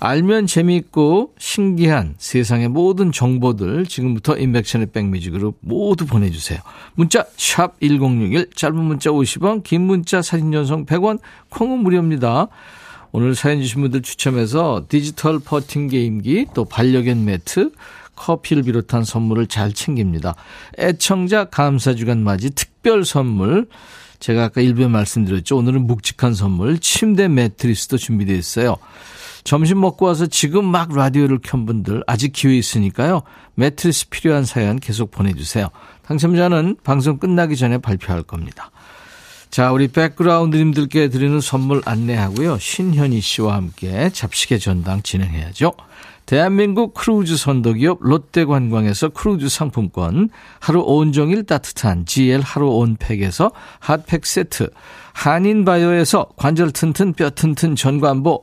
[0.00, 6.58] 알면 재미있고 신기한 세상의 모든 정보들 지금부터 인백션의 백뮤직으로 모두 보내주세요.
[6.94, 12.48] 문자 샵 1061, 짧은 문자 50원, 긴 문자 사진 전송 100원, 콩은 무료입니다.
[13.12, 17.70] 오늘 사연 주신 분들 추첨해서 디지털 퍼팅 게임기, 또 반려견 매트,
[18.16, 20.34] 커피를 비롯한 선물을 잘 챙깁니다.
[20.78, 23.68] 애청자 감사주간 맞이 특별 선물.
[24.18, 25.56] 제가 아까 일부에 말씀드렸죠.
[25.56, 28.76] 오늘은 묵직한 선물, 침대 매트리스도 준비되어 있어요.
[29.44, 33.22] 점심 먹고 와서 지금 막 라디오를 켠 분들 아직 기회 있으니까요.
[33.54, 35.68] 매트리스 필요한 사연 계속 보내주세요.
[36.06, 38.70] 당첨자는 방송 끝나기 전에 발표할 겁니다.
[39.50, 42.58] 자, 우리 백그라운드님들께 드리는 선물 안내하고요.
[42.58, 45.74] 신현희 씨와 함께 잡식의 전당 진행해야죠.
[46.26, 54.70] 대한민국 크루즈 선도기업 롯데관광에서 크루즈 상품권, 하루 온종일 따뜻한 GL 하루 온팩에서 핫팩 세트,
[55.12, 58.42] 한인바이오에서 관절 튼튼 뼈 튼튼 전관보,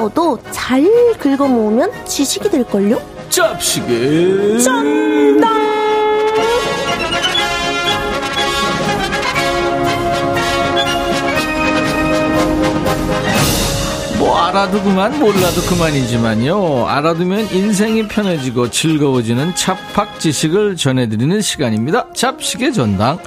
[0.00, 0.82] 노하우도 잘
[1.18, 3.00] 긁어 모으면 지식이 될걸요?
[3.28, 5.70] 잡식의 짠당!
[14.18, 23.18] 뭐 알아도 그만 몰라도 그만이지만요 알아두면 인생이 편해지고 즐거워지는 찹팍 지식을 전해드리는 시간입니다 잡식의 전당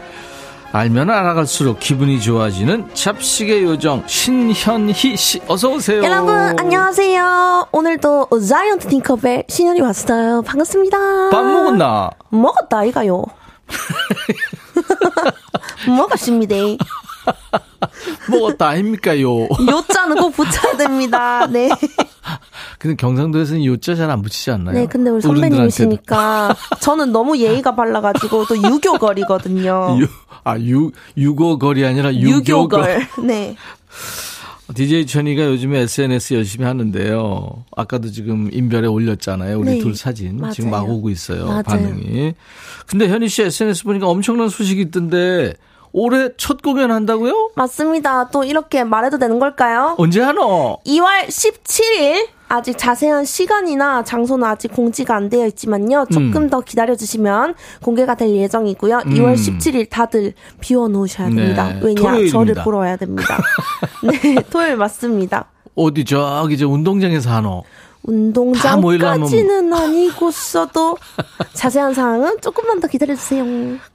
[0.76, 7.68] 알면 알아갈수록 기분이 좋아지는 잡식의 요정 신현희 씨 어서 오세요 여러분, 안녕하세요.
[7.72, 10.42] 오늘도 자이언트 팅커벨 신현이 왔어요.
[10.42, 11.30] 반갑습니다.
[11.30, 13.24] 밥 먹었나 먹었다, 이가요.
[15.88, 16.56] 먹었습니다.
[18.32, 21.46] 먹었다 아닙니까요 요자는 꼭 붙여야 됩니다.
[21.46, 21.70] 네.
[22.80, 25.22] 근데 경상도에서는 요자 잘 안 붙이지 않나요 네, 근데 우리.
[25.22, 29.98] 선배님이시니까 저는 너무 예의가 발라가지고 또 유교걸이거든요.
[30.02, 30.08] 유,
[30.44, 32.40] 아, 유, 유고걸이 아니라 유교걸.
[32.42, 33.08] 유교걸.
[33.28, 33.56] 네.
[34.74, 37.66] DJ 천이가 요즘에 SNS 열심히 하는데요.
[37.76, 39.60] 아까도 지금 인별에 올렸잖아요.
[39.60, 39.80] 우리 네.
[39.80, 40.38] 둘 사진.
[40.38, 40.54] 맞아요.
[40.54, 41.46] 지금 막 오고 있어요.
[41.48, 41.64] 맞아요.
[41.64, 42.34] 반응이.
[42.88, 45.54] 근데 현희 씨 SNS 보니까 엄청난 소식이 있던데
[45.94, 47.52] 올해 첫 공연 한다고요?
[47.56, 48.30] 맞습니다.
[48.30, 49.96] 또 이렇게 말해도 되는 걸까요?
[50.00, 50.80] 언제 하노?
[50.86, 56.06] 2월 17일 아직 자세한 시간이나 장소는 아직 공지가 안 되어 있지만요.
[56.12, 56.50] 조금 음.
[56.50, 59.00] 더 기다려 주시면 공개가 될 예정이고요.
[59.06, 61.70] 2월 17일 다들 비워 놓으셔야 됩니다.
[61.70, 62.02] 네, 왜냐?
[62.02, 62.32] 토요일입니다.
[62.32, 63.40] 저를 보러 와야 됩니다.
[64.04, 65.46] 네, 토요일 맞습니다.
[65.76, 67.64] 어디 저기 저 운동장에서 하노?
[68.04, 70.98] 운동장까지는 아니고서도
[71.54, 73.46] 자세한 사항은 조금만 더 기다려 주세요.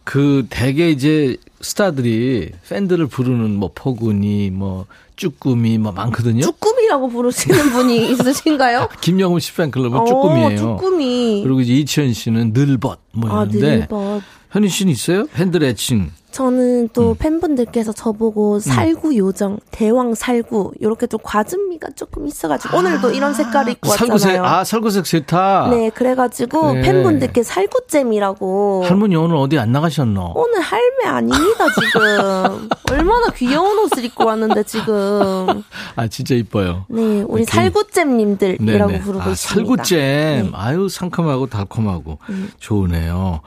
[0.05, 6.43] 그 대개 이제 스타들이 팬들을 부르는 뭐 포근이 뭐 쭈꾸미 뭐 많거든요.
[6.43, 8.89] 쭈꾸미라고 부르시는 분이 있으신가요?
[9.01, 10.59] 김영훈 씨 팬클럽은 어, 쭈꾸미예요.
[10.59, 11.41] 쭈꾸미.
[11.43, 14.23] 그리고 이제 이치현 씨는 늘벗 뭐 아, 이런데 늘벗.
[14.51, 15.27] 현희 씨는 있어요?
[15.27, 16.11] 팬들 애칭.
[16.31, 17.15] 저는 또 음.
[17.19, 23.89] 팬분들께서 저보고 살구 요정, 대왕 살구 이렇게 좀 과즙미가 조금 있어가지고 오늘도 이런 색깔을 입고
[23.89, 24.45] 살구색 왔잖아요.
[24.45, 25.69] 아 살구색 세타.
[25.71, 26.83] 네, 그래가지고 네.
[26.83, 30.33] 팬분들께 살구잼이라고 할머니 오늘 어디 안 나가셨노?
[30.37, 35.63] 오늘 할매 아닙니다 지금 얼마나 귀여운 옷을 입고 왔는데 지금
[35.97, 36.85] 아 진짜 이뻐요.
[36.89, 39.01] 네 우리 그- 살구잼님들이라고 네네.
[39.01, 39.39] 부르고 아, 있습니다.
[39.77, 39.99] 살구잼.
[39.99, 40.41] 네.
[40.43, 40.51] 음.
[40.55, 42.19] 아유 상큼하고 달콤하고
[42.61, 43.41] 좋으네요.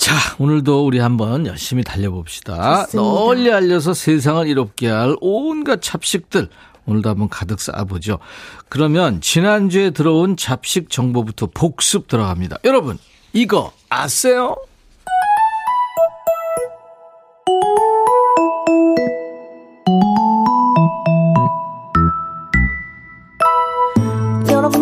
[0.00, 2.86] 자 오늘도 우리 한번 열심히 달려봅시다.
[2.86, 3.20] 좋습니다.
[3.20, 6.48] 널리 알려서 세상을 이롭게 할 온갖 잡식들
[6.86, 8.18] 오늘도 한번 가득 쌓아보죠.
[8.70, 12.56] 그러면 지난주에 들어온 잡식 정보부터 복습 들어갑니다.
[12.64, 12.96] 여러분,
[13.34, 14.56] 이거 아세요?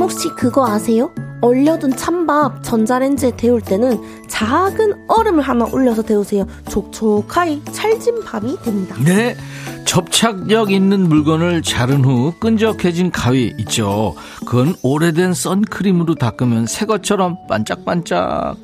[0.08, 1.10] 혹시 그거 아세요?
[1.42, 6.46] 얼려둔 찬밥 전자레인지에 데울 때는 작은 얼음을 하나 올려서 데우세요.
[6.70, 8.96] 촉촉하게 찰진 밥이 됩니다.
[9.04, 9.36] 네.
[9.84, 14.14] 접착력 있는 물건을 자른 후 끈적해진 가위 있죠.
[14.46, 18.56] 그건 오래된 선크림으로 닦으면 새 것처럼 반짝반짝.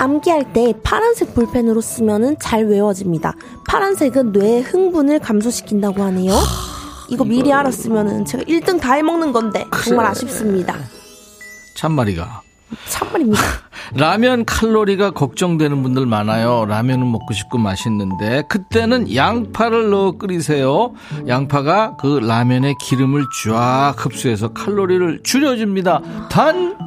[0.00, 3.34] 암기할 때 파란색 볼펜으로 쓰면은 잘 외워집니다.
[3.68, 6.32] 파란색은 뇌의 흥분을 감소시킨다고 하네요.
[7.08, 10.76] 이거 미리 알았으면은 제가 1등 다 해먹는 건데 정말 아쉽습니다.
[11.76, 12.42] 참말이가.
[12.88, 13.42] 참말입니다.
[13.94, 16.64] 라면 칼로리가 걱정되는 분들 많아요.
[16.66, 20.92] 라면은 먹고 싶고 맛있는데 그때는 양파를 넣어 끓이세요.
[21.28, 26.28] 양파가 그 라면의 기름을 쫙 흡수해서 칼로리를 줄여줍니다.
[26.30, 26.78] 단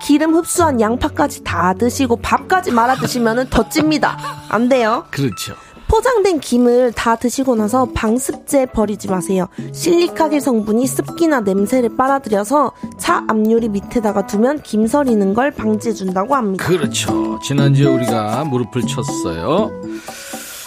[0.00, 4.18] 기름 흡수한 양파까지 다 드시고 밥까지 말아 드시면은 더 찝니다.
[4.48, 5.04] 안 돼요.
[5.10, 5.54] 그렇죠.
[5.92, 9.48] 포장된 김을 다 드시고 나서 방습제 버리지 마세요.
[9.74, 16.64] 실리카겔 성분이 습기나 냄새를 빨아들여서 차 앞유리 밑에다가 두면 김 서리는 걸 방지해준다고 합니다.
[16.64, 17.38] 그렇죠.
[17.42, 19.70] 지난주에 우리가 무릎을 쳤어요.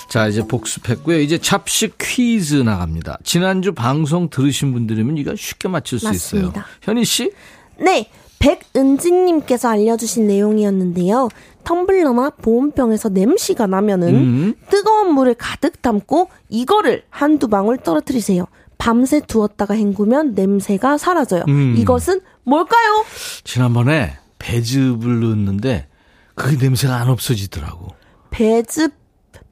[0.09, 1.19] 자, 이제 복습했고요.
[1.19, 3.17] 이제 잡식 퀴즈 나갑니다.
[3.23, 6.41] 지난주 방송 들으신 분들이면 이거 쉽게 맞출 수 있어요.
[6.41, 6.67] 맞습니다.
[6.83, 7.31] 현희 씨?
[7.79, 11.29] 네, 백은진님께서 알려주신 내용이었는데요.
[11.63, 14.53] 텀블러나 보온병에서 냄새가 나면은 음.
[14.69, 18.45] 뜨거운 물을 가득 담고 이거를 한두 방울 떨어뜨리세요.
[18.77, 21.43] 밤새 두었다가 헹구면 냄새가 사라져요.
[21.47, 21.75] 음.
[21.77, 23.05] 이것은 뭘까요?
[23.43, 25.87] 지난번에 배즙을 넣었는데
[26.35, 27.87] 그게 냄새가 안 없어지더라고.
[28.29, 28.93] 배즙,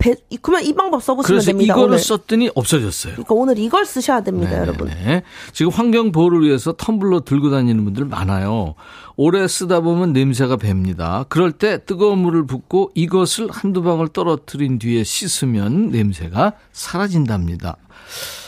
[0.03, 1.73] 배, 그러면 이 방법 써보시면 그래서 됩니다.
[1.73, 1.99] 이거를 오늘.
[1.99, 3.13] 썼더니 없어졌어요.
[3.13, 4.89] 그러니까 오늘 이걸 쓰셔야 됩니다, 네, 여러분.
[4.89, 5.23] 네.
[5.53, 8.75] 지금 환경 보호를 위해서 텀블러 들고 다니는 분들 많아요.
[9.15, 11.23] 오래 쓰다 보면 냄새가 뱄니다.
[11.29, 17.77] 그럴 때 뜨거운 물을 붓고 이것을 한두 방울 떨어뜨린 뒤에 씻으면 냄새가 사라진답니다.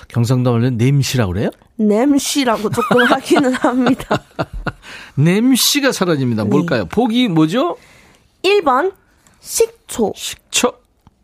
[0.09, 1.49] 경상도 말로는 냄새라고 그래요?
[1.77, 4.21] 냄새라고 조금 하기는 합니다.
[5.15, 6.43] 냄새가 사라집니다.
[6.43, 6.49] 네.
[6.49, 6.85] 뭘까요?
[6.85, 7.77] 보기 뭐죠?
[8.43, 8.91] 1번,
[9.39, 10.11] 식초.
[10.17, 10.73] 식초.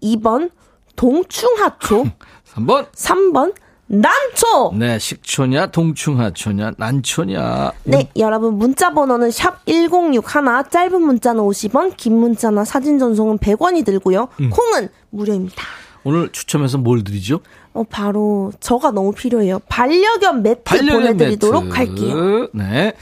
[0.01, 0.51] 2번,
[0.95, 2.05] 동충하초.
[2.55, 2.91] 3번.
[2.91, 3.53] 3번,
[3.87, 4.73] 난초!
[4.77, 7.71] 네, 식초냐, 동충하초냐, 난초냐.
[7.83, 14.27] 네, 여러분 문자 번호는 샵 1061, 짧은 문자는 50원, 긴 문자나 사진 전송은 100원이 들고요.
[14.39, 14.49] 음.
[14.49, 15.63] 콩은 무료입니다.
[16.03, 17.41] 오늘 추첨해서 뭘 드리죠?
[17.73, 19.59] 어, 바로 저가 너무 필요해요.
[19.69, 21.75] 반려견 매트 보내드리도록 매트.
[21.75, 22.47] 할게요.
[22.53, 22.93] 네.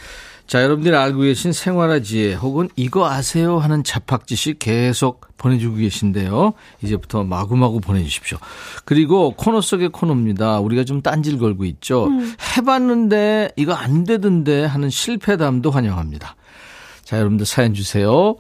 [0.50, 6.54] 자, 여러분들이 알고 계신 생활화 지혜 혹은 이거 아세요 하는 잡학 지식 계속 보내주고 계신데요.
[6.82, 8.40] 이제부터 마구마구 보내주십시오.
[8.84, 10.60] 그리고 코너 속의 코너입니다.
[10.62, 12.10] 우리가 좀 딴질 걸고 있죠.
[12.58, 16.36] 해봤는데 이거 안 되던데 하는 실패담도 환영합니다.
[17.04, 18.36] 자, 여러분들 사연 주세요.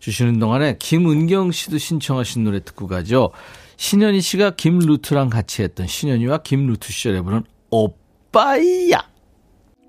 [0.00, 3.30] 주시는 동안에 김은경 씨도 신청하신 노래 듣고 가죠.
[3.78, 9.13] 신현희 씨가 김루트랑 같이 했던 신현희와 김루트 시절에 부른 오빠야.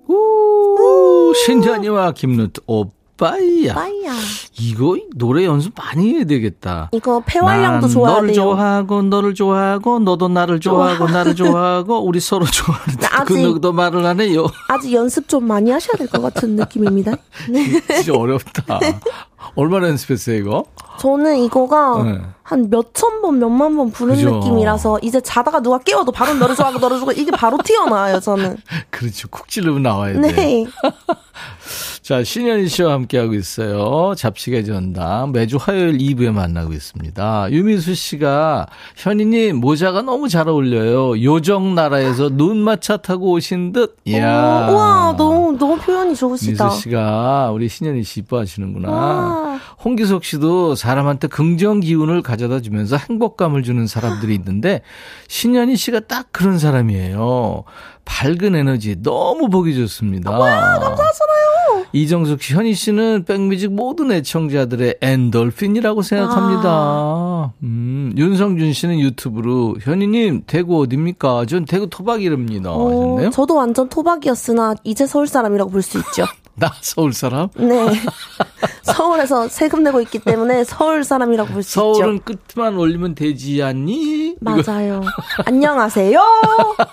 [0.08, 3.74] 우, 신현희와 김루트 오빠야.
[3.74, 4.14] 빠이야.
[4.60, 6.90] 이거 노래 연습 많이 해야 되겠다.
[6.94, 8.36] 이거 폐활량도 난 좋아야 너를 돼요.
[8.36, 14.06] 좋아하고 너를 좋아하고 너도 나를 좋아하고 나를 좋아하고 우리 서로 좋아하는데 그 아직- 누구도 말을
[14.06, 14.46] 안 해요.
[14.68, 17.16] 아직 연습 좀 많이 하셔야 될 것 같은 느낌입니다.
[17.50, 17.80] 네.
[18.04, 18.80] 진짜 어렵다.
[19.56, 20.66] 얼마나 연습했어요 이거?
[21.00, 22.22] 저는 이거가 네.
[22.46, 24.36] 한 몇천 번, 몇만 번 부른 그죠.
[24.36, 28.58] 느낌이라서 이제 자다가 누가 깨워도 바로 너를 좋아하고 너를 좋아하고 이게 바로 튀어나와요, 저는.
[28.92, 29.28] 그렇죠.
[29.30, 30.20] 쿡 찌르면 나와야 돼.
[30.32, 30.66] 네.
[32.04, 34.14] 자, 신현희 씨와 함께하고 있어요.
[34.16, 35.32] 잡식의 전당.
[35.32, 37.48] 매주 화요일 2부에 만나고 있습니다.
[37.52, 41.24] 유미수 씨가, 현희님, 모자가 너무 잘 어울려요.
[41.24, 43.98] 요정나라에서 눈마차 타고 오신 듯.
[44.06, 44.68] 이야.
[44.70, 46.66] 어, 우와, 너무, 너무 표현이 좋으시다.
[46.66, 48.90] 미수 씨가 우리 신현희 씨 이뻐하시는구나.
[48.90, 49.60] 와.
[49.84, 54.82] 홍기석 씨도 사람한테 긍정 기운을 가져다 주면서 행복감을 주는 사람들이 있는데
[55.28, 57.64] 신현희 씨가 딱 그런 사람이에요.
[58.06, 60.32] 밝은 에너지 너무 보기 좋습니다.
[60.32, 61.86] 감사하잖아요.
[61.92, 67.54] 이정숙 씨, 현희 씨는 백뮤직 모든 애청자들의 엔돌핀이라고 생각합니다.
[67.64, 71.46] 음, 윤성준 씨는 유튜브로 현희님 대구 어딥니까?
[71.46, 72.72] 전 대구 토박이랍니다.
[72.72, 73.30] 어, 하셨네요.
[73.32, 76.26] 저도 완전 토박이었으나 이제 서울 사람이라고 볼 수 있죠.
[76.56, 77.50] 나 서울 사람?
[77.56, 77.68] 네.
[78.84, 82.34] 서울에서 세금 내고 있기 때문에 서울 사람이라고 볼수 서울은 있죠.
[82.54, 84.38] 끝만 올리면 되지 않니?
[84.40, 85.02] 맞아요.
[85.46, 86.22] 안녕하세요.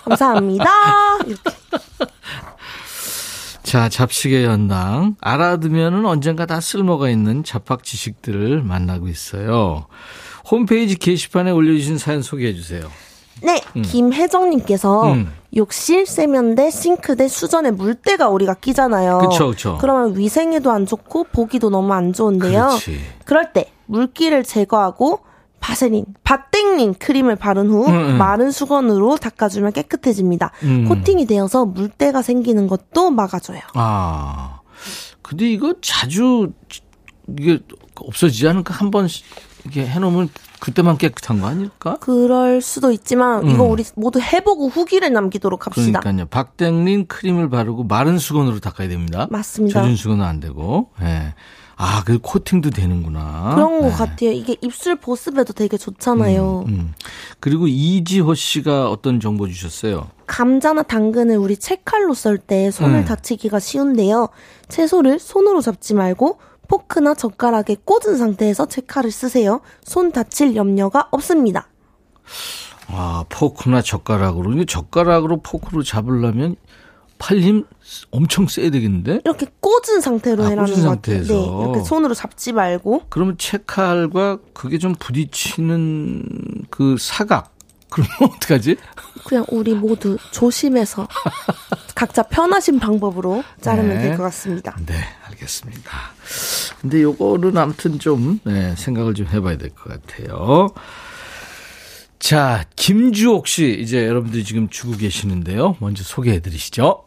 [0.05, 0.65] 감사합니다.
[1.25, 1.51] 이렇게.
[3.63, 5.15] 자, 잡식의 연당.
[5.21, 9.87] 알아두면은 언젠가 다 쓸모가 있는 잡학 지식들을 만나고 있어요.
[10.49, 12.89] 홈페이지 게시판에 올려주신 사연 소개해 주세요.
[13.41, 15.33] 네, 김혜정님께서 음.
[15.55, 19.19] 욕실, 세면대, 싱크대, 수전에 물때가 우리가 끼잖아요.
[19.19, 19.77] 그쵸, 그쵸.
[19.79, 22.67] 그러면 위생에도 안 좋고 보기도 너무 안 좋은데요.
[22.67, 22.99] 그렇지.
[23.25, 25.19] 그럴 때 물기를 제거하고
[25.59, 28.17] 바세린, 바땡린 크림을 바른 후 음, 음.
[28.17, 30.51] 마른 수건으로 닦아주면 깨끗해집니다.
[30.63, 30.89] 음.
[30.89, 33.61] 코팅이 되어서 물때가 생기는 것도 막아줘요.
[33.73, 34.59] 아.
[35.21, 36.51] 근데 이거 자주
[37.39, 37.59] 이게
[37.95, 38.73] 없어지지 않을까?
[38.73, 39.07] 한번
[39.63, 40.29] 이렇게 해놓으면
[40.63, 41.97] 그때만 깨끗한 거 아닐까?
[41.99, 45.99] 그럴 수도 있지만 이거 우리 모두 해보고 후기를 남기도록 합시다.
[45.99, 46.01] 음.
[46.01, 46.27] 그러니까요.
[46.27, 49.27] 박땡린 크림을 바르고 마른 수건으로 닦아야 됩니다.
[49.29, 49.81] 맞습니다.
[49.81, 50.87] 젖은 수건은 안 되고.
[51.01, 51.33] 예.
[51.75, 53.55] 아, 그 코팅도 되는구나.
[53.55, 53.91] 그런 것 예.
[53.91, 54.31] 같아요.
[54.31, 56.63] 이게 입술 보습에도 되게 좋잖아요.
[56.69, 56.93] 음.
[57.41, 60.07] 그리고 이지호 씨가 어떤 정보 주셨어요?
[60.27, 63.05] 감자나 당근을 우리 채칼로 썰 때 손을 음.
[63.05, 64.29] 다치기가 쉬운데요.
[64.69, 66.39] 채소를 손으로 잡지 말고
[66.77, 69.61] 포크나 젓가락에 꽂은 상태에서 채칼을 쓰세요.
[69.83, 71.67] 손 다칠 염려가 없습니다.
[72.87, 74.51] 아, 포크나 젓가락으로.
[74.53, 76.55] 이게 젓가락으로 포크로 잡으려면
[77.19, 77.65] 팔힘
[78.09, 79.21] 엄청 세야 되겠는데?
[79.23, 80.83] 이렇게 꽂은 상태로 아, 해라는 꽂은.
[80.83, 81.33] 상태에서.
[81.33, 87.53] 네, 이렇게 손으로 잡지 말고 그러면 채칼과 그게 좀 부딪히는 그 사각.
[87.91, 88.77] 그러면 어떡하지?
[89.25, 91.07] 그냥 우리 모두 조심해서
[91.95, 94.01] 각자 편하신 방법으로 자르면 네.
[94.03, 94.75] 될것 같습니다.
[94.85, 94.95] 네,
[95.29, 95.91] 알겠습니다.
[96.81, 100.69] 근데 요거는 아무튼 좀 네, 생각을 좀 해봐야 될 것 같아요.
[102.19, 105.75] 자, 김주옥 씨 이제 여러분들이 지금 주고 계시는데요.
[105.79, 107.03] 먼저 소개해 드리시죠.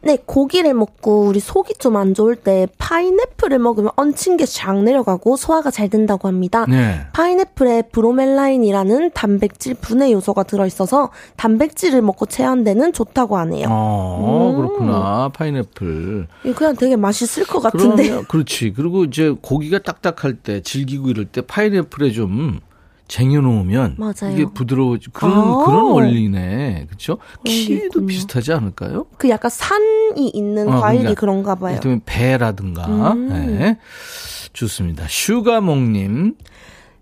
[0.00, 5.36] 네, 고기를 먹고 우리 속이 좀 안 좋을 때 파인애플을 먹으면 얹힌 게 쫙 내려가고
[5.36, 6.64] 소화가 잘 된다고 합니다.
[6.68, 7.00] 네.
[7.12, 13.66] 파인애플에 브로멜라인이라는 단백질 분해 요소가 들어있어서 단백질을 먹고 체한 데는 좋다고 하네요.
[13.70, 14.56] 어, 음.
[14.56, 15.30] 그렇구나.
[15.34, 16.28] 파인애플.
[16.54, 18.04] 그냥 되게 맛있을 것 같은데.
[18.04, 18.72] 그러면 그렇지.
[18.74, 22.60] 그리고 이제 고기가 딱딱할 때 질기고 이럴 때 파인애플에 좀
[23.08, 24.34] 쟁여놓으면 맞아요.
[24.34, 25.64] 이게 부드러워지 그런 아.
[25.64, 26.86] 그런 원리네.
[26.88, 27.18] 그렇죠?
[27.44, 28.06] 있군요.
[28.06, 29.06] 비슷하지 않을까요?
[29.16, 31.80] 그 약간 산이 있는 어, 과일이 그러니까 그런가 봐요.
[31.80, 32.86] 들면 배라든가.
[33.12, 33.28] 음.
[33.28, 33.78] 네.
[34.52, 35.04] 좋습니다.
[35.08, 36.36] 슈가몽님.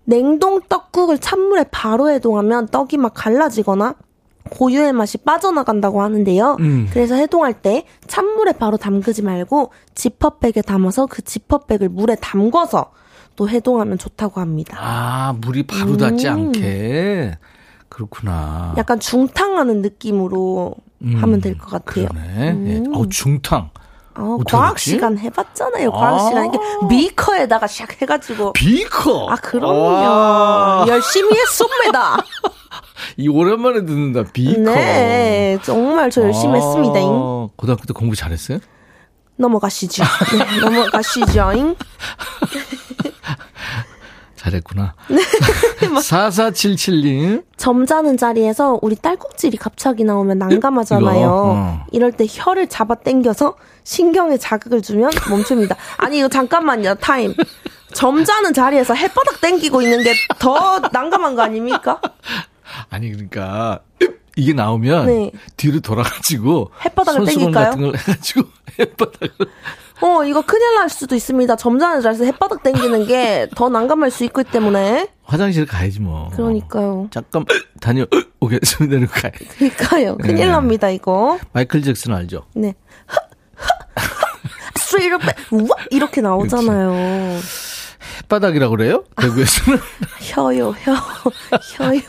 [0.05, 3.95] 냉동 떡국을 찬물에 바로 해동하면 떡이 막 갈라지거나
[4.49, 6.55] 고유의 맛이 빠져나간다고 하는데요.
[6.61, 6.87] 음.
[6.91, 12.91] 그래서 해동할 때 찬물에 바로 담그지 말고 지퍼백에 담아서 그 지퍼백을 물에 담궈서
[13.37, 14.75] 또 해동하면 좋다고 합니다.
[14.81, 16.33] 아, 물이 바로 닿지 음.
[16.33, 17.37] 않게.
[17.87, 18.73] 그렇구나.
[18.77, 20.73] 약간 중탕하는 느낌으로
[21.03, 22.07] 음, 하면 될 것 같아요.
[22.09, 22.57] 그러네.
[22.65, 22.83] 예.
[22.93, 23.69] 어, 중탕.
[24.15, 24.89] 어, 과학 알았지?
[24.89, 25.91] 시간 해봤잖아요.
[25.91, 26.19] 과학 아.
[26.27, 26.57] 시간 이게
[26.89, 28.53] 비커에다가 샥 해가지고.
[28.53, 29.29] 비커.
[29.29, 29.77] 아 그럼요.
[29.83, 32.17] 와, 열심히 했습니다.
[33.17, 34.31] 이 오랜만에 듣는다.
[34.33, 34.59] 비커.
[34.73, 36.99] 네, 정말 저 열심히 아, 했습니다.
[36.99, 37.07] 잉.
[37.55, 38.57] 고등학교 때 공부 잘했어요?
[39.35, 40.03] 넘어가시죠.
[40.35, 41.51] 네, 넘어가시죠.
[41.53, 41.75] 잉.
[44.51, 44.93] 잘했구나.
[45.09, 45.17] 네.
[45.99, 47.43] 4477님.
[47.57, 51.29] 점잖은 자리에서 우리 딸꾹질이 갑자기 나오면 이거, 난감하잖아요.
[51.29, 51.85] 어.
[51.91, 55.75] 이럴 때 혀를 잡아 당겨서 신경에 자극을 주면 멈춥니다.
[55.97, 56.95] 아니 이거 잠깐만요.
[56.95, 57.33] 타임.
[57.93, 61.99] 점자는 자리에서 햇바닥 당기고 있는 게 더 난감한 거 아닙니까?
[62.89, 63.79] 아니, 그러니까.
[64.39, 65.31] 이게 나오면 네.
[65.55, 67.65] 뒤로 돌아가지고 햇바닥을 손수건 땡길까요?
[67.71, 68.43] 같은 걸 해가지고
[68.79, 69.29] 햇바닥을
[70.01, 71.55] 어, 이거 큰일 날 수도 있습니다.
[71.55, 75.07] 점자는 자리에서 햇바닥 당기는 게 더 난감할 수 있기 때문에.
[75.23, 76.29] 화장실 가야지 뭐.
[76.35, 77.07] 그러니까요.
[77.11, 77.43] 잠깐
[77.81, 78.05] 다녀
[78.39, 78.99] 오겠습니다.
[79.21, 79.31] 돼.
[79.57, 80.17] 그러니까요.
[80.17, 80.45] 큰일 네.
[80.47, 81.39] 납니다, 이거.
[81.53, 82.45] 마이클 잭슨 알죠?
[82.53, 82.73] 네.
[84.75, 85.21] straight up,
[85.51, 85.67] 우와!
[85.89, 87.39] 이렇게 나오잖아요.
[88.23, 89.03] 햇바닥이라고 그래요?
[89.19, 89.79] 대구에서는?
[90.21, 90.93] 혀요, 혀.
[91.75, 92.01] 혀요.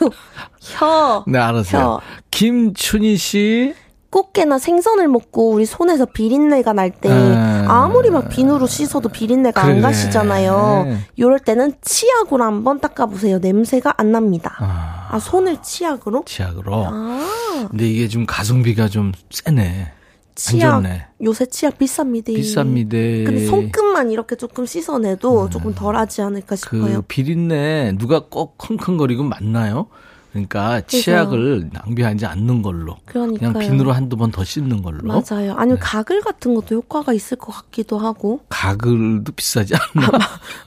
[0.61, 1.23] 혀.
[1.27, 1.81] 네, 알았어요.
[1.81, 2.01] 혀.
[2.31, 3.73] 김춘희 씨.
[4.11, 7.65] 꽃게나 생선을 먹고 우리 손에서 비린내가 날 때 아.
[7.69, 9.81] 아무리 막 비누로 씻어도 비린내가 안 그래.
[9.81, 10.97] 가시잖아요.
[11.19, 13.37] 요럴 때는 치약으로 한번 닦아보세요.
[13.39, 14.55] 냄새가 안 납니다.
[14.59, 16.23] 아, 아, 손을 치약으로?
[16.25, 16.85] 치약으로.
[16.87, 19.91] 아, 근데 이게 좀 가성비가 좀 세네.
[20.35, 20.83] 치약.
[21.21, 22.27] 요새 치약 비쌉니다.
[22.29, 23.25] 비쌉니다.
[23.25, 26.81] 근데 손끝만 이렇게 조금 씻어내도 조금 덜 하지 않을까 싶어요.
[26.81, 29.87] 그 비린내 누가 꼭 킁킁거리고 맞나요?
[30.31, 32.97] 그러니까 치약을 낭비하지 않는 걸로.
[33.05, 33.51] 그러니까요.
[33.53, 34.99] 그냥 비누로 한두 번 더 씻는 걸로.
[35.03, 35.53] 맞아요.
[35.57, 35.79] 아니면 네.
[35.79, 38.41] 가글 같은 것도 효과가 있을 것 같기도 하고.
[38.49, 40.07] 가글도 비싸지 않나?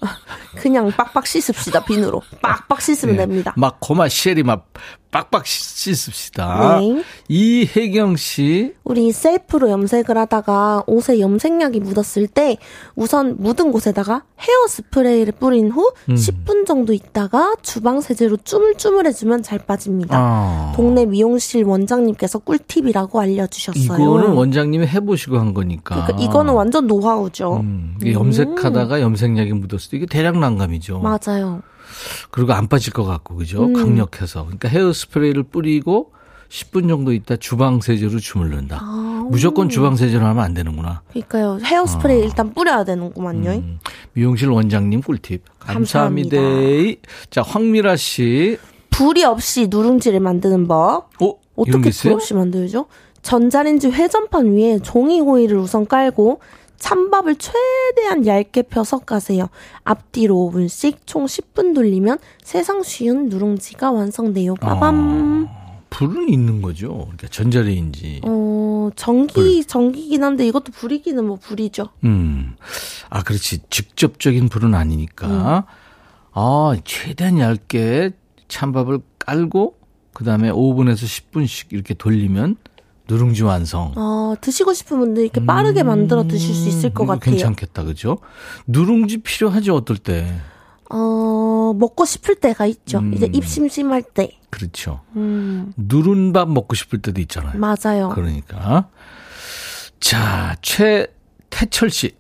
[0.57, 2.21] 그냥 빡빡 씻읍시다, 비누로.
[2.43, 3.23] 빡빡 씻으면 네.
[3.27, 3.55] 됩니다.
[3.57, 4.73] 막 고마 쉐리 막
[5.13, 6.81] 빡빡 씻- 씻읍시다.
[6.81, 7.05] 네.
[7.29, 8.73] 이혜경 씨.
[8.83, 12.57] 우리 셀프로 염색을 하다가 옷에 염색약이 묻었을 때
[12.97, 16.15] 우선 묻은 곳에다가 헤어 스프레이를 뿌린 후 음.
[16.15, 20.17] 10분 정도 있다가 주방 세제로 쭈물쭈물해주면 잘 빠집니다.
[20.19, 20.73] 아.
[20.75, 23.83] 동네 미용실 원장님께서 꿀팁이라고 알려주셨어요.
[24.03, 26.07] 이거는 원장님이 해보시고 한 거니까.
[26.07, 27.57] 그러니까 이거는 완전 노하우죠.
[27.57, 31.01] 음, 염색하다가 염색약이 묻었을 때 이게 대량 난감이죠.
[31.01, 31.61] 맞아요.
[32.31, 33.65] 그리고 안 빠질 것 같고, 그죠?
[33.65, 33.73] 음.
[33.73, 34.43] 강력해서.
[34.45, 36.13] 그러니까 헤어스프레이를 뿌리고
[36.49, 38.79] 10분 정도 있다 주방 세제로 주물른다.
[38.81, 41.01] 아, 무조건 주방 세제로 하면 안 되는구나.
[41.11, 41.59] 그러니까요.
[41.65, 43.51] 헤어 스프레이 일단 뿌려야 되는구만요.
[43.51, 43.55] 아.
[43.55, 43.79] 음,
[44.13, 45.43] 미용실 원장님 꿀팁.
[45.59, 46.37] 감사합니다.
[46.37, 47.01] 감사합니다.
[47.31, 48.59] 자, 황미라 씨.
[48.91, 51.09] 불이 없이 누룽지를 만드는 법.
[51.23, 51.35] 어?
[51.57, 52.13] 어떻게 불?
[52.13, 52.87] 없이 만들죠?
[53.23, 56.41] 전자레인지 회전판 위에 종이 호일을 우선 깔고
[56.83, 59.49] 찬밥을 최대한 얇게 펴서 까세요.
[59.85, 64.57] 앞뒤로 5분씩 총 10분 돌리면 세상 쉬운 누룽지가 완성돼요.
[64.57, 65.49] 빠밤.
[65.91, 66.89] 불은 있는 거죠.
[66.89, 68.23] 그러니까 전자레인지.
[68.25, 71.91] 어, 전기, 전기긴 한데 이것도 불이기는 뭐 불이죠.
[72.03, 72.57] 음.
[73.11, 73.61] 아, 그렇지.
[73.71, 75.67] 직접적인 불은 아니니까.
[76.33, 78.11] 아, 최대한 얇게
[78.49, 79.77] 찬밥을 깔고,
[80.13, 82.57] 그 다음에 5분에서 10분씩 이렇게 돌리면
[83.13, 83.93] 누룽지 완성.
[83.97, 87.33] 어, 드시고 싶은 분들 이렇게 빠르게 만들어 드실 수 있을 것 음, 같아요.
[87.37, 88.19] 괜찮겠다, 그죠?
[88.67, 90.33] 누룽지 필요하죠, 어떨 때.
[90.91, 92.99] 어, 먹고 싶을 때가 있죠.
[92.99, 93.13] 음.
[93.13, 94.39] 이제 입 심심할 때.
[94.49, 95.01] 그렇죠.
[95.17, 97.59] 음, 누른 밥 먹고 싶을 때도 있잖아요.
[97.59, 98.09] 맞아요.
[98.15, 98.89] 그러니까.
[100.01, 102.13] 자, 최태철 씨.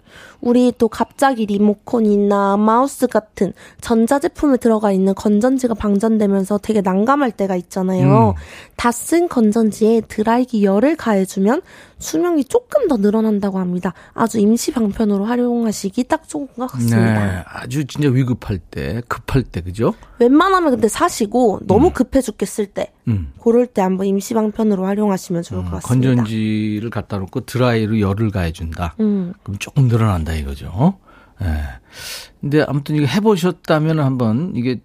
[0.42, 8.30] 우리 또 갑자기 리모컨이나 마우스 같은 전자제품에 들어가 있는 건전지가 방전되면서 되게 난감할 때가 있잖아요.
[8.30, 8.42] 음.
[8.76, 11.62] 다쓴 건전지에 드라이기 열을 가해주면
[11.98, 13.94] 수명이 조금 더 늘어난다고 합니다.
[14.14, 17.26] 아주 임시 방편으로 활용하시기 딱 좋은 것 같습니다.
[17.26, 17.44] 네.
[17.46, 19.94] 아주 진짜 위급할 때, 급할 때, 그죠?
[20.18, 23.32] 웬만하면 근데 사시고 너무 급해 죽겠을 때 음.
[23.40, 26.08] 그럴 때 한번 임시 방편으로 활용하시면 좋을 것 음, 같습니다.
[26.10, 28.94] 건전지를 갖다 놓고 드라이로 열을 가해준다.
[29.00, 29.32] 음.
[29.42, 30.98] 그럼 조금 늘어난다 이거죠.
[31.42, 31.46] 예.
[32.40, 34.80] 근데 아무튼 이거 해보셨다면 한번 이게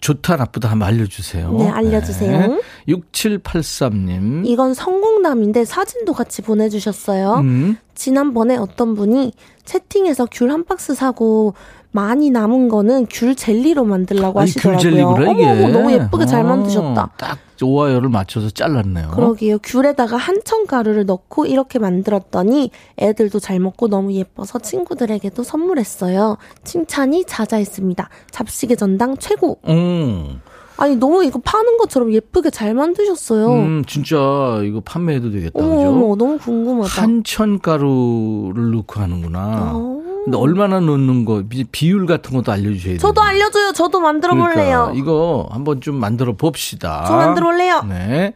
[0.00, 1.52] 좋다 나쁘다 한번 알려주세요.
[1.52, 2.60] 네, 알려주세요.
[2.88, 4.46] 6783님.
[4.46, 7.34] 이건 성공담인데 사진도 같이 보내주셨어요.
[7.40, 7.76] 음.
[7.94, 9.32] 지난번에 어떤 분이
[9.64, 11.54] 채팅에서 귤 한 박스 사고
[11.90, 14.76] 많이 남은 거는 귤 젤리로 만들라고 아니, 하시더라고요.
[14.76, 15.30] 귤 젤리구나.
[15.30, 17.10] 어머, 어머, 너무 예쁘게 잘 어, 만드셨다.
[17.16, 19.08] 딱 오와열을 맞춰서 잘랐네요.
[19.10, 19.58] 그러게요.
[19.58, 26.36] 귤에다가 한천 가루를 넣고 이렇게 만들었더니 애들도 잘 먹고 너무 예뻐서 친구들에게도 선물했어요.
[26.64, 28.08] 칭찬이 자자했습니다.
[28.30, 29.58] 잡식의 전당 최고.
[29.66, 30.40] 음.
[30.76, 33.50] 아니 너무 이거 파는 것처럼 예쁘게 잘 만드셨어요.
[33.52, 34.16] 음, 진짜
[34.64, 35.58] 이거 판매해도 되겠다.
[35.58, 35.88] 어머 그죠?
[35.88, 37.02] 어머 너무 궁금하다.
[37.02, 39.72] 한천 가루를 넣고 하는구나.
[39.74, 40.07] 어.
[40.28, 42.98] 근데 얼마나 넣는 거 비- 비율 같은 것도 알려주셔야 돼요.
[42.98, 43.72] 저도 알려줘요.
[43.72, 44.88] 저도 만들어 볼래요.
[44.90, 47.04] 그러니까 이거 한번 좀 만들어 봅시다.
[47.08, 47.82] 저 만들어 볼래요.
[47.88, 48.34] 네.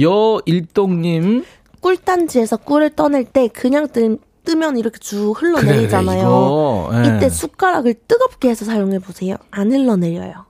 [0.00, 1.44] 여일동님.
[1.80, 6.20] 꿀단지에서 꿀을 떠낼 때 그냥 뜨, 뜨면 이렇게 쭉 흘러내리잖아요.
[6.22, 6.90] 이거.
[6.94, 7.16] 예.
[7.16, 9.36] 이때 숟가락을 뜨겁게 해서 사용해 보세요.
[9.50, 10.46] 안 흘러내려요.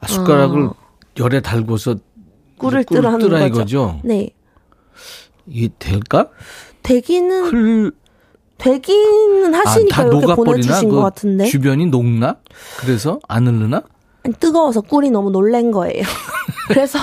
[0.00, 0.74] 아, 숟가락을 어.
[1.18, 1.96] 열에 달고서
[2.58, 3.46] 꿀을 뜨라는 뜨라 거죠.
[3.48, 4.00] 이거죠.
[4.02, 4.30] 네.
[5.46, 6.28] 이게 될까?
[6.82, 7.92] 되기는 흘
[8.60, 10.34] 되기는 하시니까 아, 다 이렇게?
[10.34, 12.36] 보내주신 그 것 같은데 주변이 녹나?
[12.78, 13.82] 그래서 안 흐르나?
[14.38, 16.02] 뜨거워서 꿀이 너무 놀란 거예요.
[16.68, 16.98] 그래서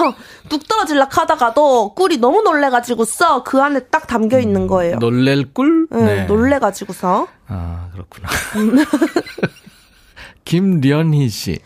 [0.50, 4.98] 뚝 떨어질라 하다가도 꿀이 너무 놀래가지고서 그 안에 딱 담겨 있는 거예요.
[5.00, 5.88] 놀랠 꿀?
[5.92, 8.28] 네, 놀래가지고서 아, 그렇구나.
[10.46, 11.60] 김련희 씨.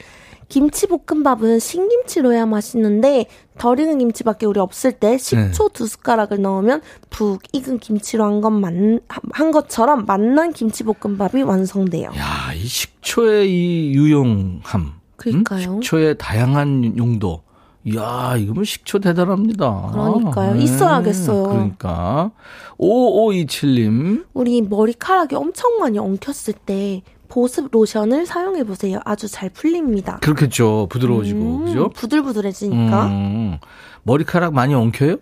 [0.52, 3.26] 김치 볶음밥은 신김치로 해야 맛있는데
[3.58, 5.74] 덜 익은 김치밖에 우리 없을 때 식초 네.
[5.74, 12.10] 두 숟가락을 넣으면 푹 익은 김치로 한, 것 만, 한 것처럼 맛난 김치 볶음밥이 완성돼요.
[12.18, 14.92] 야, 이 식초의 이 유용함.
[15.16, 15.76] 그러니까요.
[15.76, 15.82] 음?
[15.82, 17.44] 식초의 다양한 용도.
[17.86, 19.92] 이야, 이거 뭐 식초 대단합니다.
[19.94, 20.58] 그러니까요.
[20.58, 21.44] 있어야겠어요.
[21.44, 22.32] 그러니까.
[22.78, 24.26] 5527님.
[24.34, 29.00] 우리 머리카락이 엄청 많이 엉켰을 때 보습 로션을 사용해 보세요.
[29.06, 30.18] 아주 잘 풀립니다.
[30.22, 30.88] 그렇겠죠.
[30.90, 31.40] 부드러워지고.
[31.40, 31.90] 음, 그죠?
[31.96, 33.06] 부들부들해지니까.
[33.08, 33.58] 음,
[34.04, 35.16] 머리카락 많이 엉켜요?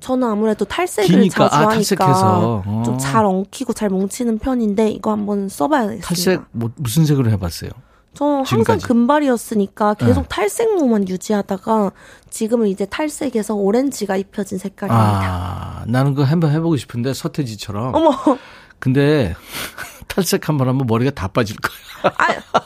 [0.00, 2.62] 저는 아무래도 탈색을 기니까, 자주 아, 하니까 탈색해서.
[2.66, 2.82] 어.
[2.84, 6.06] 좀잘 엉키고 잘 뭉치는 편인데 이거 한번 써봐야겠습니다.
[6.08, 7.70] 탈색, 뭐, 무슨 색으로 해봤어요?
[8.14, 8.86] 저는 항상 지금까지?
[8.86, 10.28] 금발이었으니까 계속 네.
[10.28, 11.92] 탈색모만 유지하다가
[12.30, 15.00] 지금은 이제 탈색에서 오렌지가 입혀진 색깔입니다.
[15.00, 17.94] 아, 나는 그거 한번 해보고 싶은데, 서태지처럼.
[17.94, 18.10] 어머,
[18.78, 19.34] 근데,
[20.08, 22.12] 탈색 한 번 하면 머리가 다 빠질 거야.
[22.18, 22.60] 아,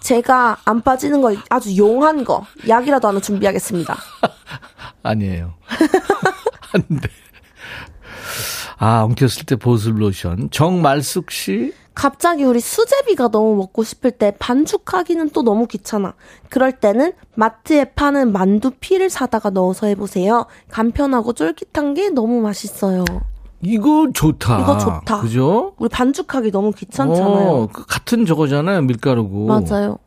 [0.00, 3.96] 제가 안 빠지는 거 아주 용한 거 약이라도 하나 준비하겠습니다.
[5.02, 5.54] 아니에요.
[6.72, 7.08] 안 돼.
[8.78, 10.48] 아, 엉켰을 때 보습 로션.
[10.50, 11.74] 정말숙 씨.
[11.94, 16.14] 갑자기 우리 수제비가 너무 먹고 싶을 때 반죽하기는 또 너무 귀찮아.
[16.48, 20.46] 그럴 때는 마트에 파는 만두 피를 사다가 넣어서 해보세요.
[20.70, 23.04] 간편하고 쫄깃한 게 너무 맛있어요.
[23.62, 24.60] 이거 좋다.
[24.60, 25.20] 이거 좋다.
[25.20, 25.74] 그죠?
[25.78, 27.48] 우리 반죽하기 너무 귀찮잖아요.
[27.48, 28.82] 어, 그 같은 저거잖아요.
[28.82, 29.46] 밀가루고.
[29.46, 29.98] 맞아요.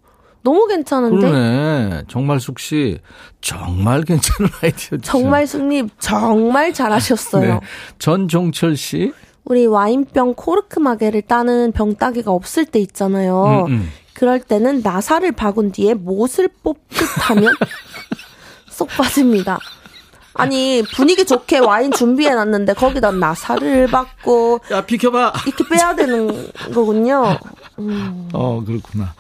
[0.44, 1.28] 너무 괜찮은데?
[1.28, 2.04] 그러네.
[2.08, 3.00] 정말숙 씨.
[3.42, 4.98] 정말 괜찮은 아이디어.
[5.02, 7.54] 정말 승리 정말 잘하셨어요.
[7.54, 7.60] 네.
[8.00, 9.14] 전종철 씨.
[9.46, 13.66] 우리 와인병 코르크 마개를 따는 병따개가 없을 때 있잖아요.
[13.68, 13.90] 음, 음.
[14.14, 17.54] 그럴 때는 나사를 박은 뒤에 못을 뽑듯 하면
[18.70, 19.60] 쏙 빠집니다.
[20.36, 25.34] 아니 분위기 좋게 와인 준비해 놨는데 거기다 나사를 받고 야 비켜봐.
[25.46, 27.38] 이렇게 빼야 되는 거군요.
[28.34, 29.14] 어 그렇구나.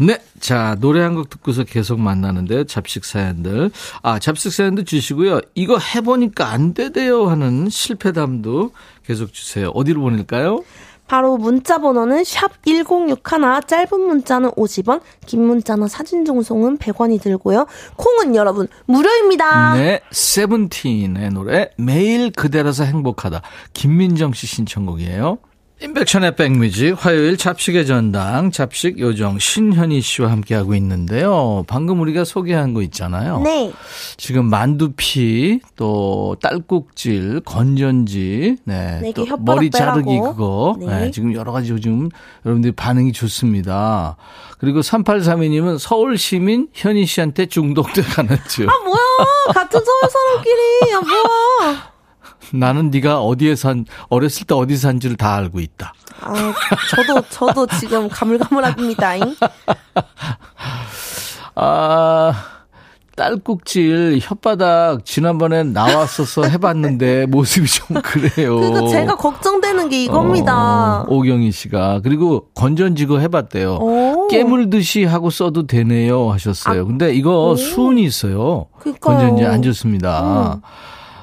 [0.00, 3.70] 네, 자 노래 한 곡 듣고서 계속 만나는데 잡식 사연들.
[4.02, 5.40] 아 잡식 사연도 주시고요.
[5.54, 8.72] 이거 해보니까 안 되대요 하는 실패담도
[9.06, 9.70] 계속 주세요.
[9.70, 10.62] 어디로 보낼까요?
[11.08, 13.18] 바로 문자 번호는 샵 1061,
[13.66, 17.66] 짧은 문자는 50원, 긴 문자나 사진 전송은 100원이 들고요.
[17.96, 19.74] 콩은 여러분 무료입니다.
[19.74, 23.42] 네, 세븐틴의 노래 매일 그대라서 행복하다.
[23.72, 25.38] 김민정 씨 신청곡이에요.
[25.80, 31.64] 임백천의 백뮤직 화요일 잡식의 전당 잡식 요정 신현희 씨와 함께하고 있는데요.
[31.68, 33.40] 방금 우리가 소개한 거 있잖아요.
[33.42, 33.72] 네.
[34.16, 40.32] 지금 만두피 또 딸꾹질 건전지 네, 네, 또 머리 자르기 빼라고.
[40.32, 40.86] 그거 네.
[40.86, 42.08] 네, 지금 여러 가지 요즘
[42.44, 44.16] 여러분들이 반응이 좋습니다.
[44.58, 48.68] 그리고 3832님은 서울 시민 현희 씨한테 중독돼 가는 중.
[48.68, 51.92] 아 뭐야 같은 서울 사람끼리 야 뭐야
[52.52, 55.92] 나는 네가 어디에 산 어렸을 때 어디 산지를 다 알고 있다.
[56.20, 56.34] 아
[56.90, 59.36] 저도 저도 지금 가물가물합니다잉
[61.54, 62.32] 아
[63.16, 68.56] 딸꾹질 혓바닥 지난번에 나왔어서 해봤는데 모습이 좀 그래요.
[68.60, 73.74] 그러니까 제가 걱정되는 게 이겁니다 어, 오경희 씨가 그리고 건전지고 해봤대요.
[73.80, 74.28] 오.
[74.28, 76.86] 깨물듯이 하고 써도 되네요 하셨어요.
[76.86, 78.66] 근데 이거 수은이 있어요.
[78.72, 78.78] 아.
[78.78, 79.18] 그러니까요.
[79.18, 80.60] 건전지 안 좋습니다.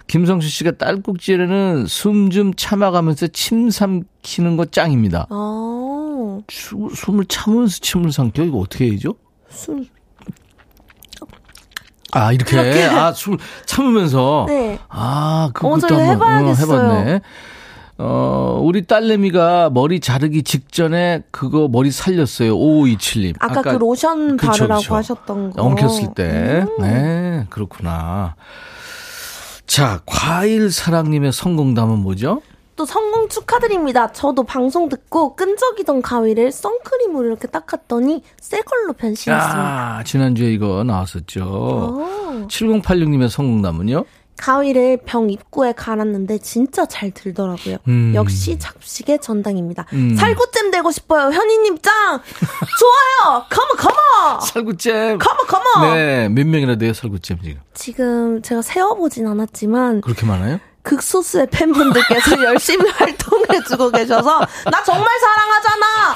[0.07, 5.27] 김성수 씨가 딸꾹질에는 숨 좀 참아가면서 침 삼키는 거 짱입니다.
[5.29, 9.15] 아 수- 숨을 참으면서 침을 삼켜 이거 어떻게 해야죠?
[9.49, 9.85] 술.
[12.11, 14.79] 아 이렇게, 아 숨을 참으면서 네.
[14.89, 16.81] 아 그것도 어, 한번 해봐야겠어요.
[16.83, 17.21] 해봤네.
[17.97, 22.55] 어 우리 딸내미가 머리 자르기 직전에 그거 머리 살렸어요.
[22.57, 23.35] 5527님.
[23.39, 24.95] 아까, 그 로션 바르라고 그쵸.
[24.95, 26.65] 하셨던 거 엉켰을 때.
[26.77, 26.81] 음.
[26.81, 28.35] 네, 그렇구나.
[29.75, 32.41] 자, 과일 사랑님의 성공담은 뭐죠?
[32.77, 34.09] 또 성공 축하드립니다.
[34.13, 39.97] 저도 방송 듣고 끈적이던 가위를 선크림으로 이렇게 닦았더니 새 걸로 변신했습니다.
[39.97, 41.43] 아, 지난주에 이거 나왔었죠.
[41.43, 42.47] 오.
[42.47, 44.05] 7086님의 성공담은요?
[44.37, 47.77] 가위를 병 입구에 갈았는데 진짜 잘 들더라고요.
[47.87, 48.11] 음.
[48.15, 49.85] 역시 잡식의 전당입니다.
[49.93, 50.15] 음.
[50.15, 51.31] 살구잼 되고 싶어요.
[51.31, 52.19] 현희님 짱!
[52.79, 53.45] 좋아요!
[53.49, 54.41] 컴온 컴온!
[54.41, 55.17] 살구잼.
[55.19, 55.95] 컴온 컴온!
[55.95, 57.61] 네, 몇 명이나 돼요, 살구잼 지금?
[57.73, 60.59] 지금 제가 세어보진 않았지만 그렇게 많아요?
[60.83, 64.39] 극소수의 팬분들께서 열심히 활동해주고 계셔서
[64.71, 66.15] 나 정말 사랑하잖아.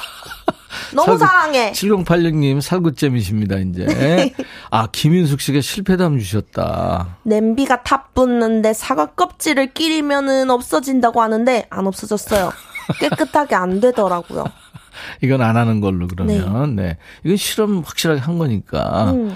[0.93, 1.71] 너무 사랑해.
[1.71, 4.33] 7086님 살구잼이십니다, 이제.
[4.71, 7.17] 아, 김윤숙 씨가 실패담 주셨다.
[7.23, 12.51] 냄비가 타 붙는데 사과 껍질을 끼리면은 없어진다고 하는데 안 없어졌어요.
[12.99, 14.45] 깨끗하게 안 되더라고요.
[15.21, 16.75] 이건 안 하는 걸로 그러면.
[16.75, 16.97] 네.
[17.23, 19.11] 이건 실험 확실하게 한 거니까.
[19.11, 19.35] 음.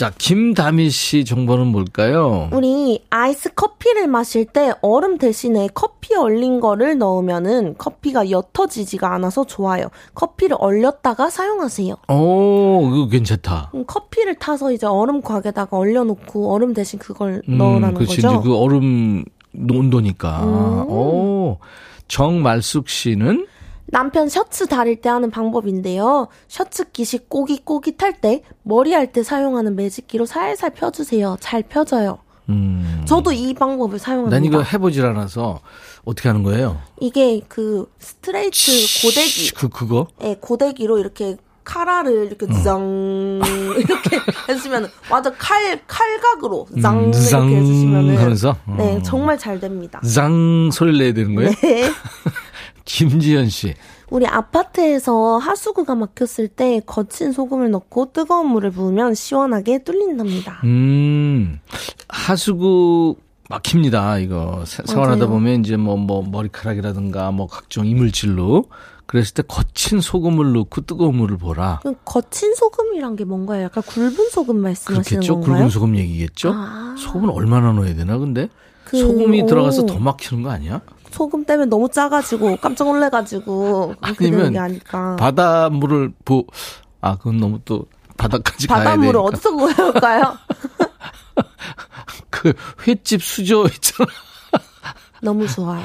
[0.00, 2.48] 자, 김다미 씨 정보는 뭘까요?
[2.54, 9.88] 우리 아이스 커피를 마실 때 얼음 대신에 커피 얼린 거를 넣으면은 커피가 옅어지지가 않아서 좋아요.
[10.14, 11.94] 커피를 얼렸다가 사용하세요.
[12.08, 13.72] 오, 이거 괜찮다.
[13.74, 18.22] 음, 커피를 타서 이제 얼음 곽에다가 얼려놓고 얼음 대신 그걸 음, 넣으라는 그렇지.
[18.22, 18.40] 거죠.
[18.40, 20.44] 그 얼음 온도니까.
[20.44, 20.90] 음.
[20.90, 21.58] 오.
[22.08, 23.46] 정말숙 씨는
[23.90, 26.28] 남편 셔츠 다릴 때 하는 방법인데요.
[26.48, 31.36] 셔츠 깃이 꼬깃꼬깃할 때 머리 할 때 사용하는 매직기로 살살 펴주세요.
[31.40, 32.18] 잘 펴져요.
[32.48, 33.02] 음.
[33.06, 34.36] 저도 이 방법을 사용합니다.
[34.36, 35.60] 난 이거 해보질 않아서
[36.04, 36.80] 어떻게 하는 거예요?
[37.00, 38.70] 이게 그 스트레이트
[39.02, 40.06] 고데기, 그 그거?
[40.22, 42.62] 예, 고데기로 이렇게 카라를 이렇게 음.
[42.64, 43.40] 짱
[43.78, 44.18] 이렇게
[44.48, 48.56] 해주면 완전 칼 칼각으로 짱 음, 짱 이렇게 해주시면은 하면서?
[48.76, 49.02] 네 어.
[49.02, 50.00] 정말 잘 됩니다.
[50.14, 51.50] 장 소리를 내야 되는 거예요?
[51.50, 51.90] 네.
[52.94, 53.74] 김지현 씨.
[54.10, 60.60] 우리 아파트에서 하수구가 막혔을 때 거친 소금을 넣고 뜨거운 물을 부으면 시원하게 뚫린답니다.
[60.64, 61.60] 음,
[62.08, 63.16] 하수구
[63.48, 64.64] 막힙니다, 이거.
[64.66, 65.26] 세- 생활하다.
[65.28, 68.64] 보면 이제 뭐, 뭐, 머리카락이라든가 뭐 각종 이물질로.
[69.06, 71.80] 그랬을 때 거친 소금을 넣고 뜨거운 물을 보라.
[71.82, 73.64] 그럼 거친 소금이란 게 뭔가요?
[73.64, 75.34] 약간 굵은 소금 말씀하시는 그렇겠죠?
[75.34, 75.54] 건가요?
[75.56, 76.52] 굵은 소금 얘기겠죠?
[76.54, 76.94] 아.
[76.96, 78.48] 소금은 얼마나 넣어야 되나, 근데?
[78.84, 79.46] 그, 소금이 오.
[79.46, 80.80] 들어가서 더 막히는 거 아니야?
[81.10, 85.16] 소금 때문에 너무 짜가지고 깜짝 놀래가지고 아니면 게 아닐까.
[85.16, 86.46] 바닷물을 보,
[87.00, 87.86] 아, 그건 너무 또
[88.16, 89.20] 바닥까지 가야 바닷물을.
[89.20, 90.38] 어디서 구해올까요?
[92.30, 92.52] 그
[92.86, 94.08] 횟집 수저 있잖아.
[95.22, 95.82] 너무 좋아요.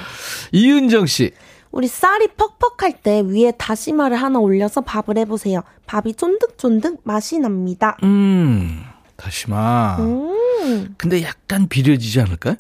[0.52, 1.32] 이은정 씨.
[1.72, 5.62] 우리 쌀이 퍽퍽할 때 위에 다시마를 하나 올려서 밥을 해보세요.
[5.88, 7.98] 밥이 쫀득쫀득 맛이 납니다.
[8.04, 8.82] 음,
[9.18, 9.98] 다시마.
[10.00, 10.96] 음.
[10.98, 12.56] 근데 약간 비려지지 않을까요?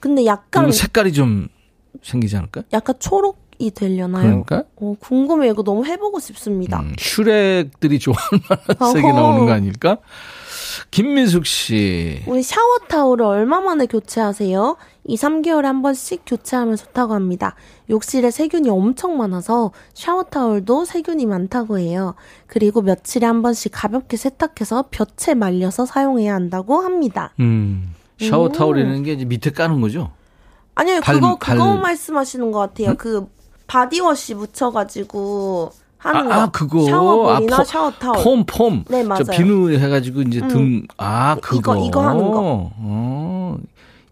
[0.00, 1.48] 근데 약간 색깔이 좀
[2.02, 2.64] 생기지 않을까요?
[2.72, 4.44] 약간 초록 이 되려나요?
[4.44, 4.64] 그러니까?
[4.76, 5.52] 어, 궁금해요.
[5.52, 6.80] 이거 너무 해보고 싶습니다.
[6.80, 8.40] 음, 슈렉들이 좋아하는
[8.94, 9.12] 색이 어허.
[9.20, 9.98] 나오는 거 아닐까?
[10.90, 12.22] 김민숙 씨.
[12.26, 14.76] 우리 샤워 타올을 얼마 만에 교체하세요?
[15.04, 17.54] 2, 3개월에 한 번씩 교체하면 좋다고 합니다.
[17.90, 22.14] 욕실에 세균이 엄청 많아서 샤워 타올도 세균이 많다고 해요.
[22.46, 27.34] 그리고 며칠에 한 번씩 가볍게 세탁해서 볕에 말려서 사용해야 한다고 합니다.
[27.40, 30.12] 음, 샤워 타올이라는 게 이제 밑에 까는 거죠?
[30.80, 32.94] 아니요, 발- 그거 발- 그거 말씀하시는 것 같아요.
[32.96, 33.26] 그
[33.66, 36.32] 바디워시 묻혀가지고 하는 거.
[36.34, 36.84] 아, 아, 그거.
[36.84, 38.24] 샤워볼이나 아, 폼, 샤워 타올.
[38.24, 38.84] 폼, 폼.
[38.88, 39.20] 네, 맞아요.
[39.20, 39.24] 음.
[39.24, 41.76] 저 비누 해가지고 이제 등, 아, 이거, 그거.
[41.76, 42.70] 이거 하는 거.
[42.76, 43.56] 어,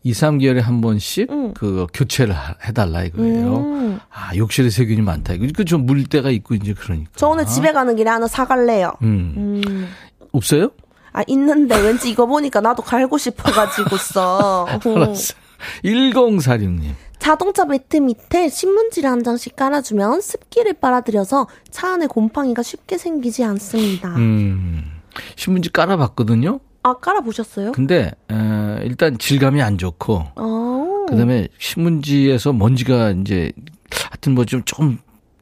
[0.05, 1.55] 2, 3개월에 한 번씩 음.
[1.55, 3.57] 그 교체를 하- 해달라 이거예요.
[3.57, 4.01] 음.
[4.13, 5.33] 아, 욕실에 세균이 많다.
[5.35, 7.11] 이거 그좀 물때가 있고 이제 그러니까.
[7.17, 8.93] 저 오늘 집에 가는 길에 하나 사갈래요.
[9.03, 9.63] 음.
[9.67, 9.89] 음.
[10.33, 10.71] 없어요?
[11.13, 14.67] 아, 있는데 왠지 이거 보니까 나도 갈고 싶어가지고서.
[14.85, 15.35] 알았어.
[15.85, 16.93] 1046님.
[17.19, 24.15] 자동차 매트 밑에 신문지를 한 장씩 깔아주면 습기를 빨아들여서 차 안에 곰팡이가 쉽게 생기지 않습니다.
[24.17, 25.01] 음.
[25.37, 26.61] 신문지 깔아봤거든요.
[26.85, 27.73] 아, 깔아보셨어요?
[27.73, 31.07] 근데 에, 일단 질감이 안 좋고 어.
[31.09, 33.53] 그다음에 신문지에서 먼지가 이제
[33.91, 34.99] 하여튼 뭐좀좀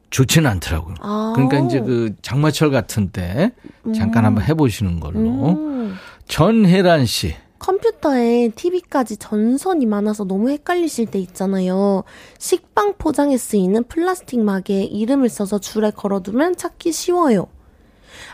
[0.09, 0.95] 좋지는 않더라고요.
[1.01, 1.33] 아.
[1.35, 3.51] 그러니까 이제 그 장마철 같은 때
[3.95, 5.19] 잠깐 한번 해보시는 걸로.
[5.19, 5.95] 음.
[6.27, 7.35] 전혜란 씨.
[7.67, 12.05] 컴퓨터에 TV까지 전선이 많아서 너무 헷갈리실 때 있잖아요.
[12.39, 17.47] 식빵 포장에 쓰이는 플라스틱 막에 이름을 써서 줄에 걸어두면 찾기 쉬워요.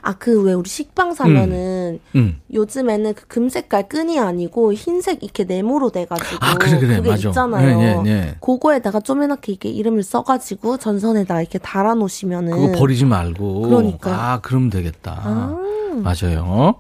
[0.02, 2.40] 아, 그 왜 우리 식빵 사면은 음.
[2.54, 7.30] 요즘에는 그 금색깔 끈이 아니고 흰색 이렇게 네모로 돼가지고 아 그래 그래 그게 맞아.
[7.30, 7.78] 있잖아요.
[7.80, 8.36] 네, 네, 네.
[8.42, 13.62] 그거에다가 쪼매나게 이렇게 이름을 써가지고 전선에다 이렇게 달아놓으시면은 그거 버리지 말고.
[13.62, 14.16] 그러니까요.
[14.16, 15.22] 아 그럼 되겠다.
[15.24, 15.58] 아.
[15.96, 16.76] 맞아요.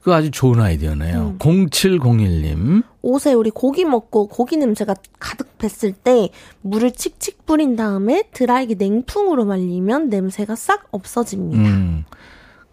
[0.00, 1.18] 그거 아주 좋은 아이디어네요.
[1.20, 1.38] 음.
[1.38, 2.82] 0701님.
[3.02, 6.28] 옷에 우리 고기 먹고 고기 냄새가 가득 뱄을 때
[6.60, 11.62] 물을 칙칙 뿌린 다음에 드라이기 냉풍으로 말리면 냄새가 싹 없어집니다.
[11.68, 12.04] 음.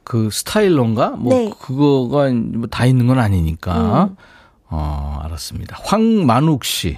[0.09, 1.11] 그 스타일러인가?
[1.11, 1.51] 뭐 네.
[1.61, 4.05] 그거가 뭐 다 있는 건 아니니까.
[4.05, 4.15] 음.
[4.71, 5.77] 어, 알았습니다.
[5.83, 6.97] 황만욱 씨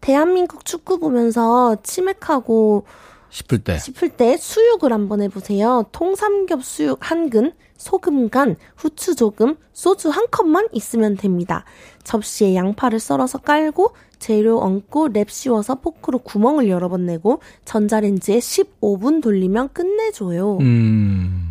[0.00, 2.84] 대한민국 축구 보면서 치맥하고
[3.28, 3.76] 싶을 때.
[3.78, 5.84] 싶을 때 수육을 한번 해보세요.
[5.92, 11.64] 통삼겹 수육 한 근, 소금 간, 후추 조금, 소주 한 컵만 있으면 됩니다.
[12.02, 19.22] 접시에 양파를 썰어서 깔고 재료 얹고 랩 씌워서 포크로 구멍을 여러 번 내고 전자레인지에 15분
[19.22, 20.56] 돌리면 끝내줘요.
[20.62, 21.47] 음.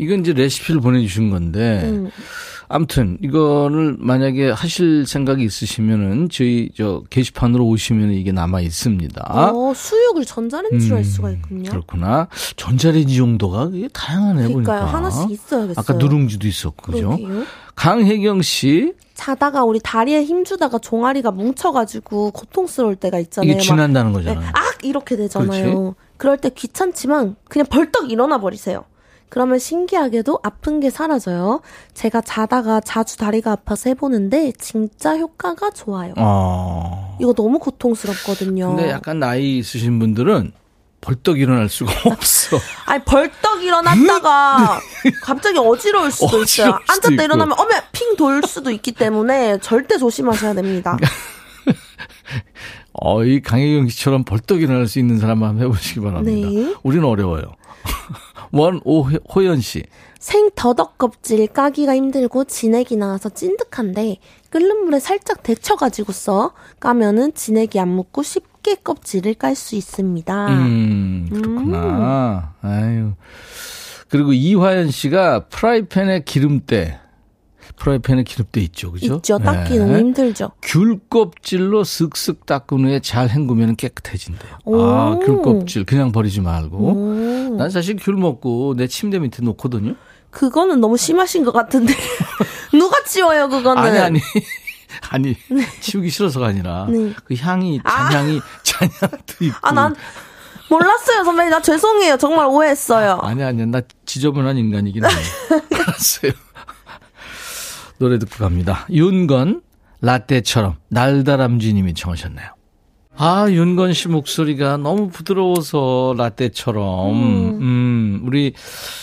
[0.00, 1.82] 이건 이제 레시피를 보내주신 건데.
[1.84, 2.10] 음.
[2.72, 9.24] 아무튼 이거를 만약에 하실 생각이 있으시면은 저희 저 게시판으로 오시면 이게 남아 있습니다.
[9.28, 11.68] 어, 수육을 전자레인지로 할 음, 수가 있군요.
[11.68, 12.28] 그렇구나.
[12.56, 14.80] 전자레인지 정도가 그게 다양하네 그러니까요.
[14.82, 14.84] 보니까.
[14.96, 15.74] 하나씩 있어야겠어요.
[15.76, 17.18] 아까 누룽지도 있었고 그죠?
[17.74, 23.50] 강혜경 씨 자다가 우리 다리에 힘주다가 종아리가 뭉쳐가지고 고통스러울 때가 있잖아요.
[23.50, 24.48] 이게 막 지난다는 네, 거잖아요.
[24.54, 25.96] 악 이렇게 되잖아요.
[26.16, 28.84] 그럴 때 귀찮지만 그냥 벌떡 일어나 버리세요.
[29.30, 31.62] 그러면 신기하게도 아픈 게 사라져요.
[31.94, 36.12] 제가 자다가 자주 다리가 아파서 해보는데 진짜 효과가 좋아요.
[36.18, 37.16] 어.
[37.20, 38.74] 이거 너무 고통스럽거든요.
[38.76, 40.52] 근데 약간 나이 있으신 분들은
[41.00, 42.58] 벌떡 일어날 수가 없어.
[42.86, 44.80] 아니 벌떡 일어났다가
[45.22, 46.42] 갑자기 어지러울 수도 있어요.
[46.42, 47.22] 어지러울 수도 앉았다 있고.
[47.22, 50.98] 일어나면 어메 핑 돌 수도 있기 때문에 절대 조심하셔야 됩니다.
[52.92, 56.48] 어, 이 강혜경 씨처럼 벌떡 일어날 수 있는 사람 한번 해보시기 바랍니다.
[56.50, 56.74] 네.
[56.82, 57.54] 우리는 어려워요.
[58.52, 59.84] 원 오호연 씨.
[60.18, 64.16] 생 더덕 껍질 까기가 힘들고 진액이 나와서 찐득한데
[64.50, 70.48] 끓는 물에 살짝 데쳐가지고 써 까면은 진액이 안 묻고 쉽게 껍질을 깔 수 있습니다.
[70.48, 72.54] 음, 그렇구나.
[72.60, 73.12] 아유.
[74.08, 76.98] 그리고 이화연 씨가 프라이팬에 기름때,
[77.80, 79.14] 프라이팬에 기름때 있죠, 그죠?
[79.16, 79.38] 있죠.
[79.38, 79.98] 닦기 네.
[79.98, 80.50] 힘들죠.
[80.60, 84.58] 귤 껍질로 쓱쓱 닦은 후에 잘 헹구면 깨끗해진대요.
[84.66, 84.82] 오.
[84.82, 86.76] 아, 귤 껍질 그냥 버리지 말고.
[86.76, 89.94] 오, 난 사실 귤 먹고 내 침대 밑에 놓거든요.
[90.30, 91.92] 그거는 너무 심하신 것 같은데
[92.72, 93.82] 누가 치워요 그거는?
[93.82, 94.20] 아니 아니.
[95.10, 95.34] 아니
[95.80, 97.12] 치우기 싫어서가 아니라 네.
[97.24, 99.94] 그 향이 잔향이 잔향도 있고 아난
[100.68, 103.18] 몰랐어요 선배님 나 죄송해요 정말 오해했어요.
[103.22, 105.08] 아니 아니야 나 지저분한 인간이긴 해.
[105.74, 106.32] 알았어요.
[108.00, 108.86] 노래 듣고 갑니다.
[108.90, 109.60] 윤건
[110.00, 112.46] 라떼처럼 날다람쥐님이 청하셨네요.
[113.14, 117.10] 아 윤건 씨 목소리가 너무 부드러워서 라떼처럼
[117.60, 118.54] 음, 우리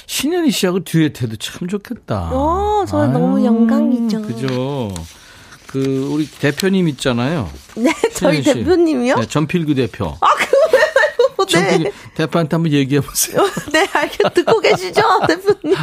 [0.08, 2.32] 신현희 씨하고 듀엣해도 참 좋겠다.
[2.34, 4.24] 어, 저 아유, 너무 영광이죠.
[4.24, 4.92] 그죠.
[5.68, 7.48] 그 우리 대표님 있잖아요.
[7.76, 8.42] 네 저희.
[8.42, 9.16] 대표님이요?
[9.16, 10.18] 네, 전필규 대표.
[10.22, 10.57] 아 그
[11.48, 11.70] 네.
[11.70, 13.42] 전필규 대표한테 한번 얘기해 보세요.
[13.74, 15.78] 네 알겠 듣고 계시죠 대표님?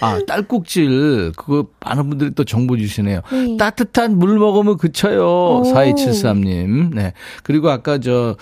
[0.00, 3.20] 아, 딸꾹질, 그거 많은 분들이 또 정보 주시네요.
[3.30, 3.56] 네.
[3.56, 5.24] 따뜻한 물 먹으면 그쳐요.
[5.24, 5.62] 오.
[5.72, 6.94] 4273님.
[6.94, 7.12] 네.
[7.42, 8.36] 그리고 아까 저,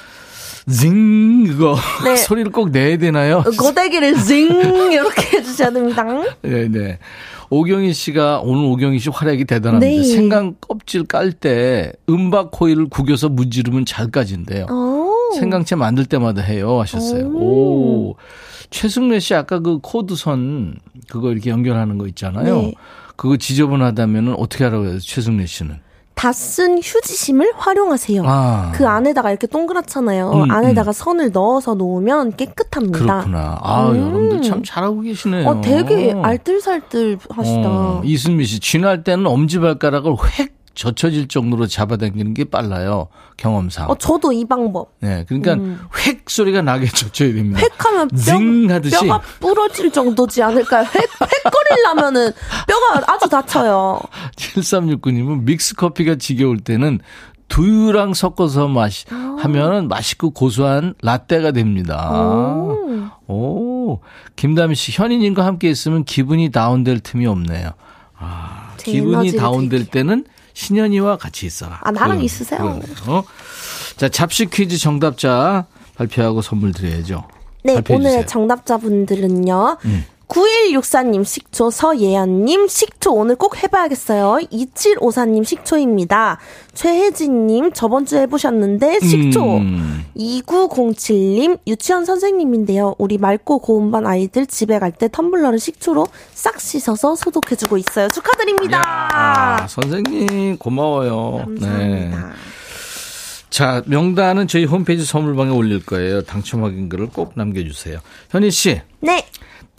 [0.70, 2.16] 징 이거 네.
[2.16, 3.42] 소리를 꼭 내야 되나요?
[3.58, 4.48] 고데기를 징
[4.92, 6.04] 이렇게 해주셔야 됩니다.
[6.42, 6.98] 네, 네.
[7.50, 9.86] 오경희 씨가 오늘 오경희 씨 활약이 대단합니다.
[9.86, 10.02] 네.
[10.02, 14.66] 생강 껍질 깔때 은박 코일을 구겨서 문지르면 잘 까진대요.
[14.70, 14.91] 오.
[15.34, 17.26] 생강채 만들 때마다 해요 하셨어요.
[17.28, 18.10] 오.
[18.10, 18.14] 오.
[18.70, 20.76] 최승래 씨 아까 그 코드선
[21.10, 22.56] 그거 이렇게 연결하는 거 있잖아요.
[22.56, 22.74] 네.
[23.16, 24.98] 그거 지저분하다면은 어떻게 하라고 해요?
[24.98, 25.80] 최승래 씨는.
[26.14, 28.22] 다 쓴 휴지심을 활용하세요.
[28.24, 28.70] 아.
[28.74, 30.30] 그 안에다가 이렇게 동그랗잖아요.
[30.30, 32.98] 음, 안에다가 선을 넣어서 놓으면 깨끗합니다.
[32.98, 33.58] 그렇구나.
[33.60, 33.96] 아, 음.
[33.96, 35.48] 여러분들 참 잘하고 계시네요.
[35.48, 37.68] 어, 되게 알뜰살뜰 하시다.
[37.68, 43.08] 어, 이순미 씨, 쥐날 때는 엄지발가락을 획 젖혀질 정도로 잡아당기는 게 빨라요.
[43.36, 43.90] 경험상.
[43.90, 44.92] 어, 저도 이 방법.
[45.00, 45.56] 네, 그러니까
[46.06, 47.60] 획 소리가 나게 젖혀야 됩니다.
[47.60, 48.96] 획 하면 징 뼈, 하듯이.
[49.06, 50.84] 뼈가 부러질 정도지 않을까요?
[50.84, 52.32] 획, 획거리려면은
[52.66, 54.00] 뼈가 아주 다쳐요.
[54.36, 57.00] 7369님은 믹스 커피가 지겨울 때는
[57.48, 62.10] 두유랑 섞어서 마시, 하면은 맛있고 고소한 라떼가 됩니다.
[62.10, 62.72] 오.
[63.28, 64.00] 오,
[64.36, 67.70] 김다미 씨, 현인님과 함께 있으면 기분이 다운될 틈이 없네요.
[68.18, 69.90] 아, 제 기분이 다운될 되게.
[69.90, 70.24] 때는
[70.54, 71.80] 신현이와 같이 있어라.
[71.82, 72.80] 아, 나랑 그건, 있으세요.
[72.94, 73.24] 그건, 어?
[73.96, 77.24] 자, 잡식 퀴즈 정답자 발표하고 선물 드려야죠.
[77.64, 78.20] 네, 오늘의 주세요.
[78.20, 78.26] 음.
[78.26, 79.78] 정답자분들은요.
[80.32, 84.46] 9164님 식초, 서예안님 식초 오늘 꼭 해봐야겠어요.
[84.50, 86.38] 2754님 식초입니다.
[86.74, 89.58] 최혜진님 저번 주에 해보셨는데 식초.
[89.58, 90.04] 음.
[90.16, 92.94] 2907님 유치원 선생님인데요.
[92.98, 98.08] 우리 맑고 고운반 아이들 집에 갈 때 텀블러를 식초로 싹 씻어서 소독해주고 있어요.
[98.08, 98.82] 축하드립니다.
[98.84, 101.46] 아, 선생님 고마워요.
[101.48, 101.60] 네.
[102.10, 102.32] 감사합니다.
[103.48, 106.22] 자, 명단은 저희 홈페이지 선물방에 올릴 거예요.
[106.22, 107.98] 당첨 확인글을 꼭 남겨주세요.
[108.30, 109.26] 현희 씨, 네.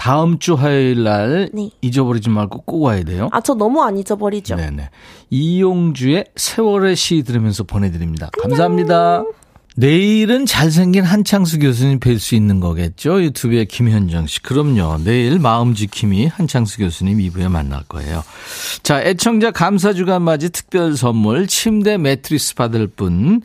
[0.04, 1.70] 다음 주 화요일 날 네.
[1.80, 3.30] 잊어버리지 말고 꼭 와야 돼요.
[3.32, 4.58] 아, 저 너무 안 잊어버리죠.
[4.58, 4.90] 네네.
[5.30, 8.30] 이용주의 세월의 시 들으면서 보내드립니다.
[8.42, 9.24] 감사합니다.
[9.78, 13.24] 내일은 잘생긴 한창수 교수님 뵐 수 있는 거겠죠?
[13.24, 14.44] 유튜브의 김현정 씨.
[14.44, 14.98] 그럼요.
[15.06, 18.26] 내일 마음 지킴이 한창수 교수님 2부에 만날 거예요.
[18.84, 23.42] 자, 애청자 감사주간 맞이 특별 선물 침대 매트리스 받을 분.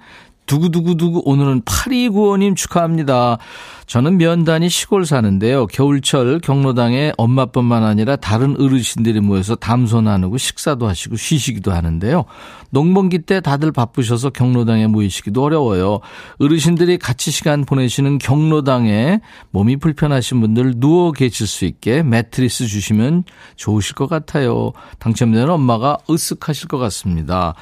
[0.48, 3.38] 두구두구두구 오늘은 8295님 축하합니다.
[3.86, 5.66] 저는 면단이 시골 사는데요.
[5.66, 12.24] 겨울철 경로당에 엄마뿐만 아니라 다른 어르신들이 모여서 담소 나누고 식사도 하시고 쉬시기도 하는데요.
[12.70, 16.00] 농번기 때 다들 바쁘셔서 경로당에 모이시기도 어려워요.
[16.38, 19.20] 어르신들이 같이 시간 보내시는 경로당에
[19.52, 23.24] 몸이 불편하신 분들 누워 계실 수 있게 매트리스 주시면
[23.56, 24.72] 좋으실 것 같아요.
[24.98, 27.54] 당첨되는 엄마가 으쓱하실 것 같습니다.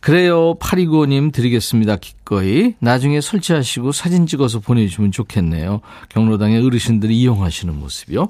[0.00, 0.54] 그래요.
[0.58, 1.96] 8295님 드리겠습니다.
[1.96, 2.74] 기꺼이.
[2.78, 5.80] 나중에 설치하시고 사진 찍어서 보내주시면 좋겠네요.
[6.08, 8.28] 경로당의 어르신들이 이용하시는 모습이요.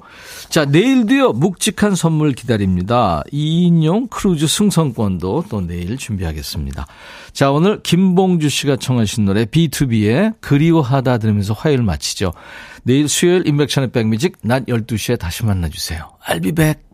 [0.49, 1.33] 자, 내일도요.
[1.33, 3.23] 묵직한 선물 기다립니다.
[3.31, 6.87] 2인용 크루즈 승선권도 또 내일 준비하겠습니다.
[7.31, 12.33] 자, 오늘 김봉주 씨가 청하신 노래 B2B의 그리워하다 들으면서 화요일 마치죠.
[12.83, 16.09] 내일 수요일 인백션의 백뮤직 낮 12시에 다시 만나주세요.
[16.27, 16.90] I'll be back.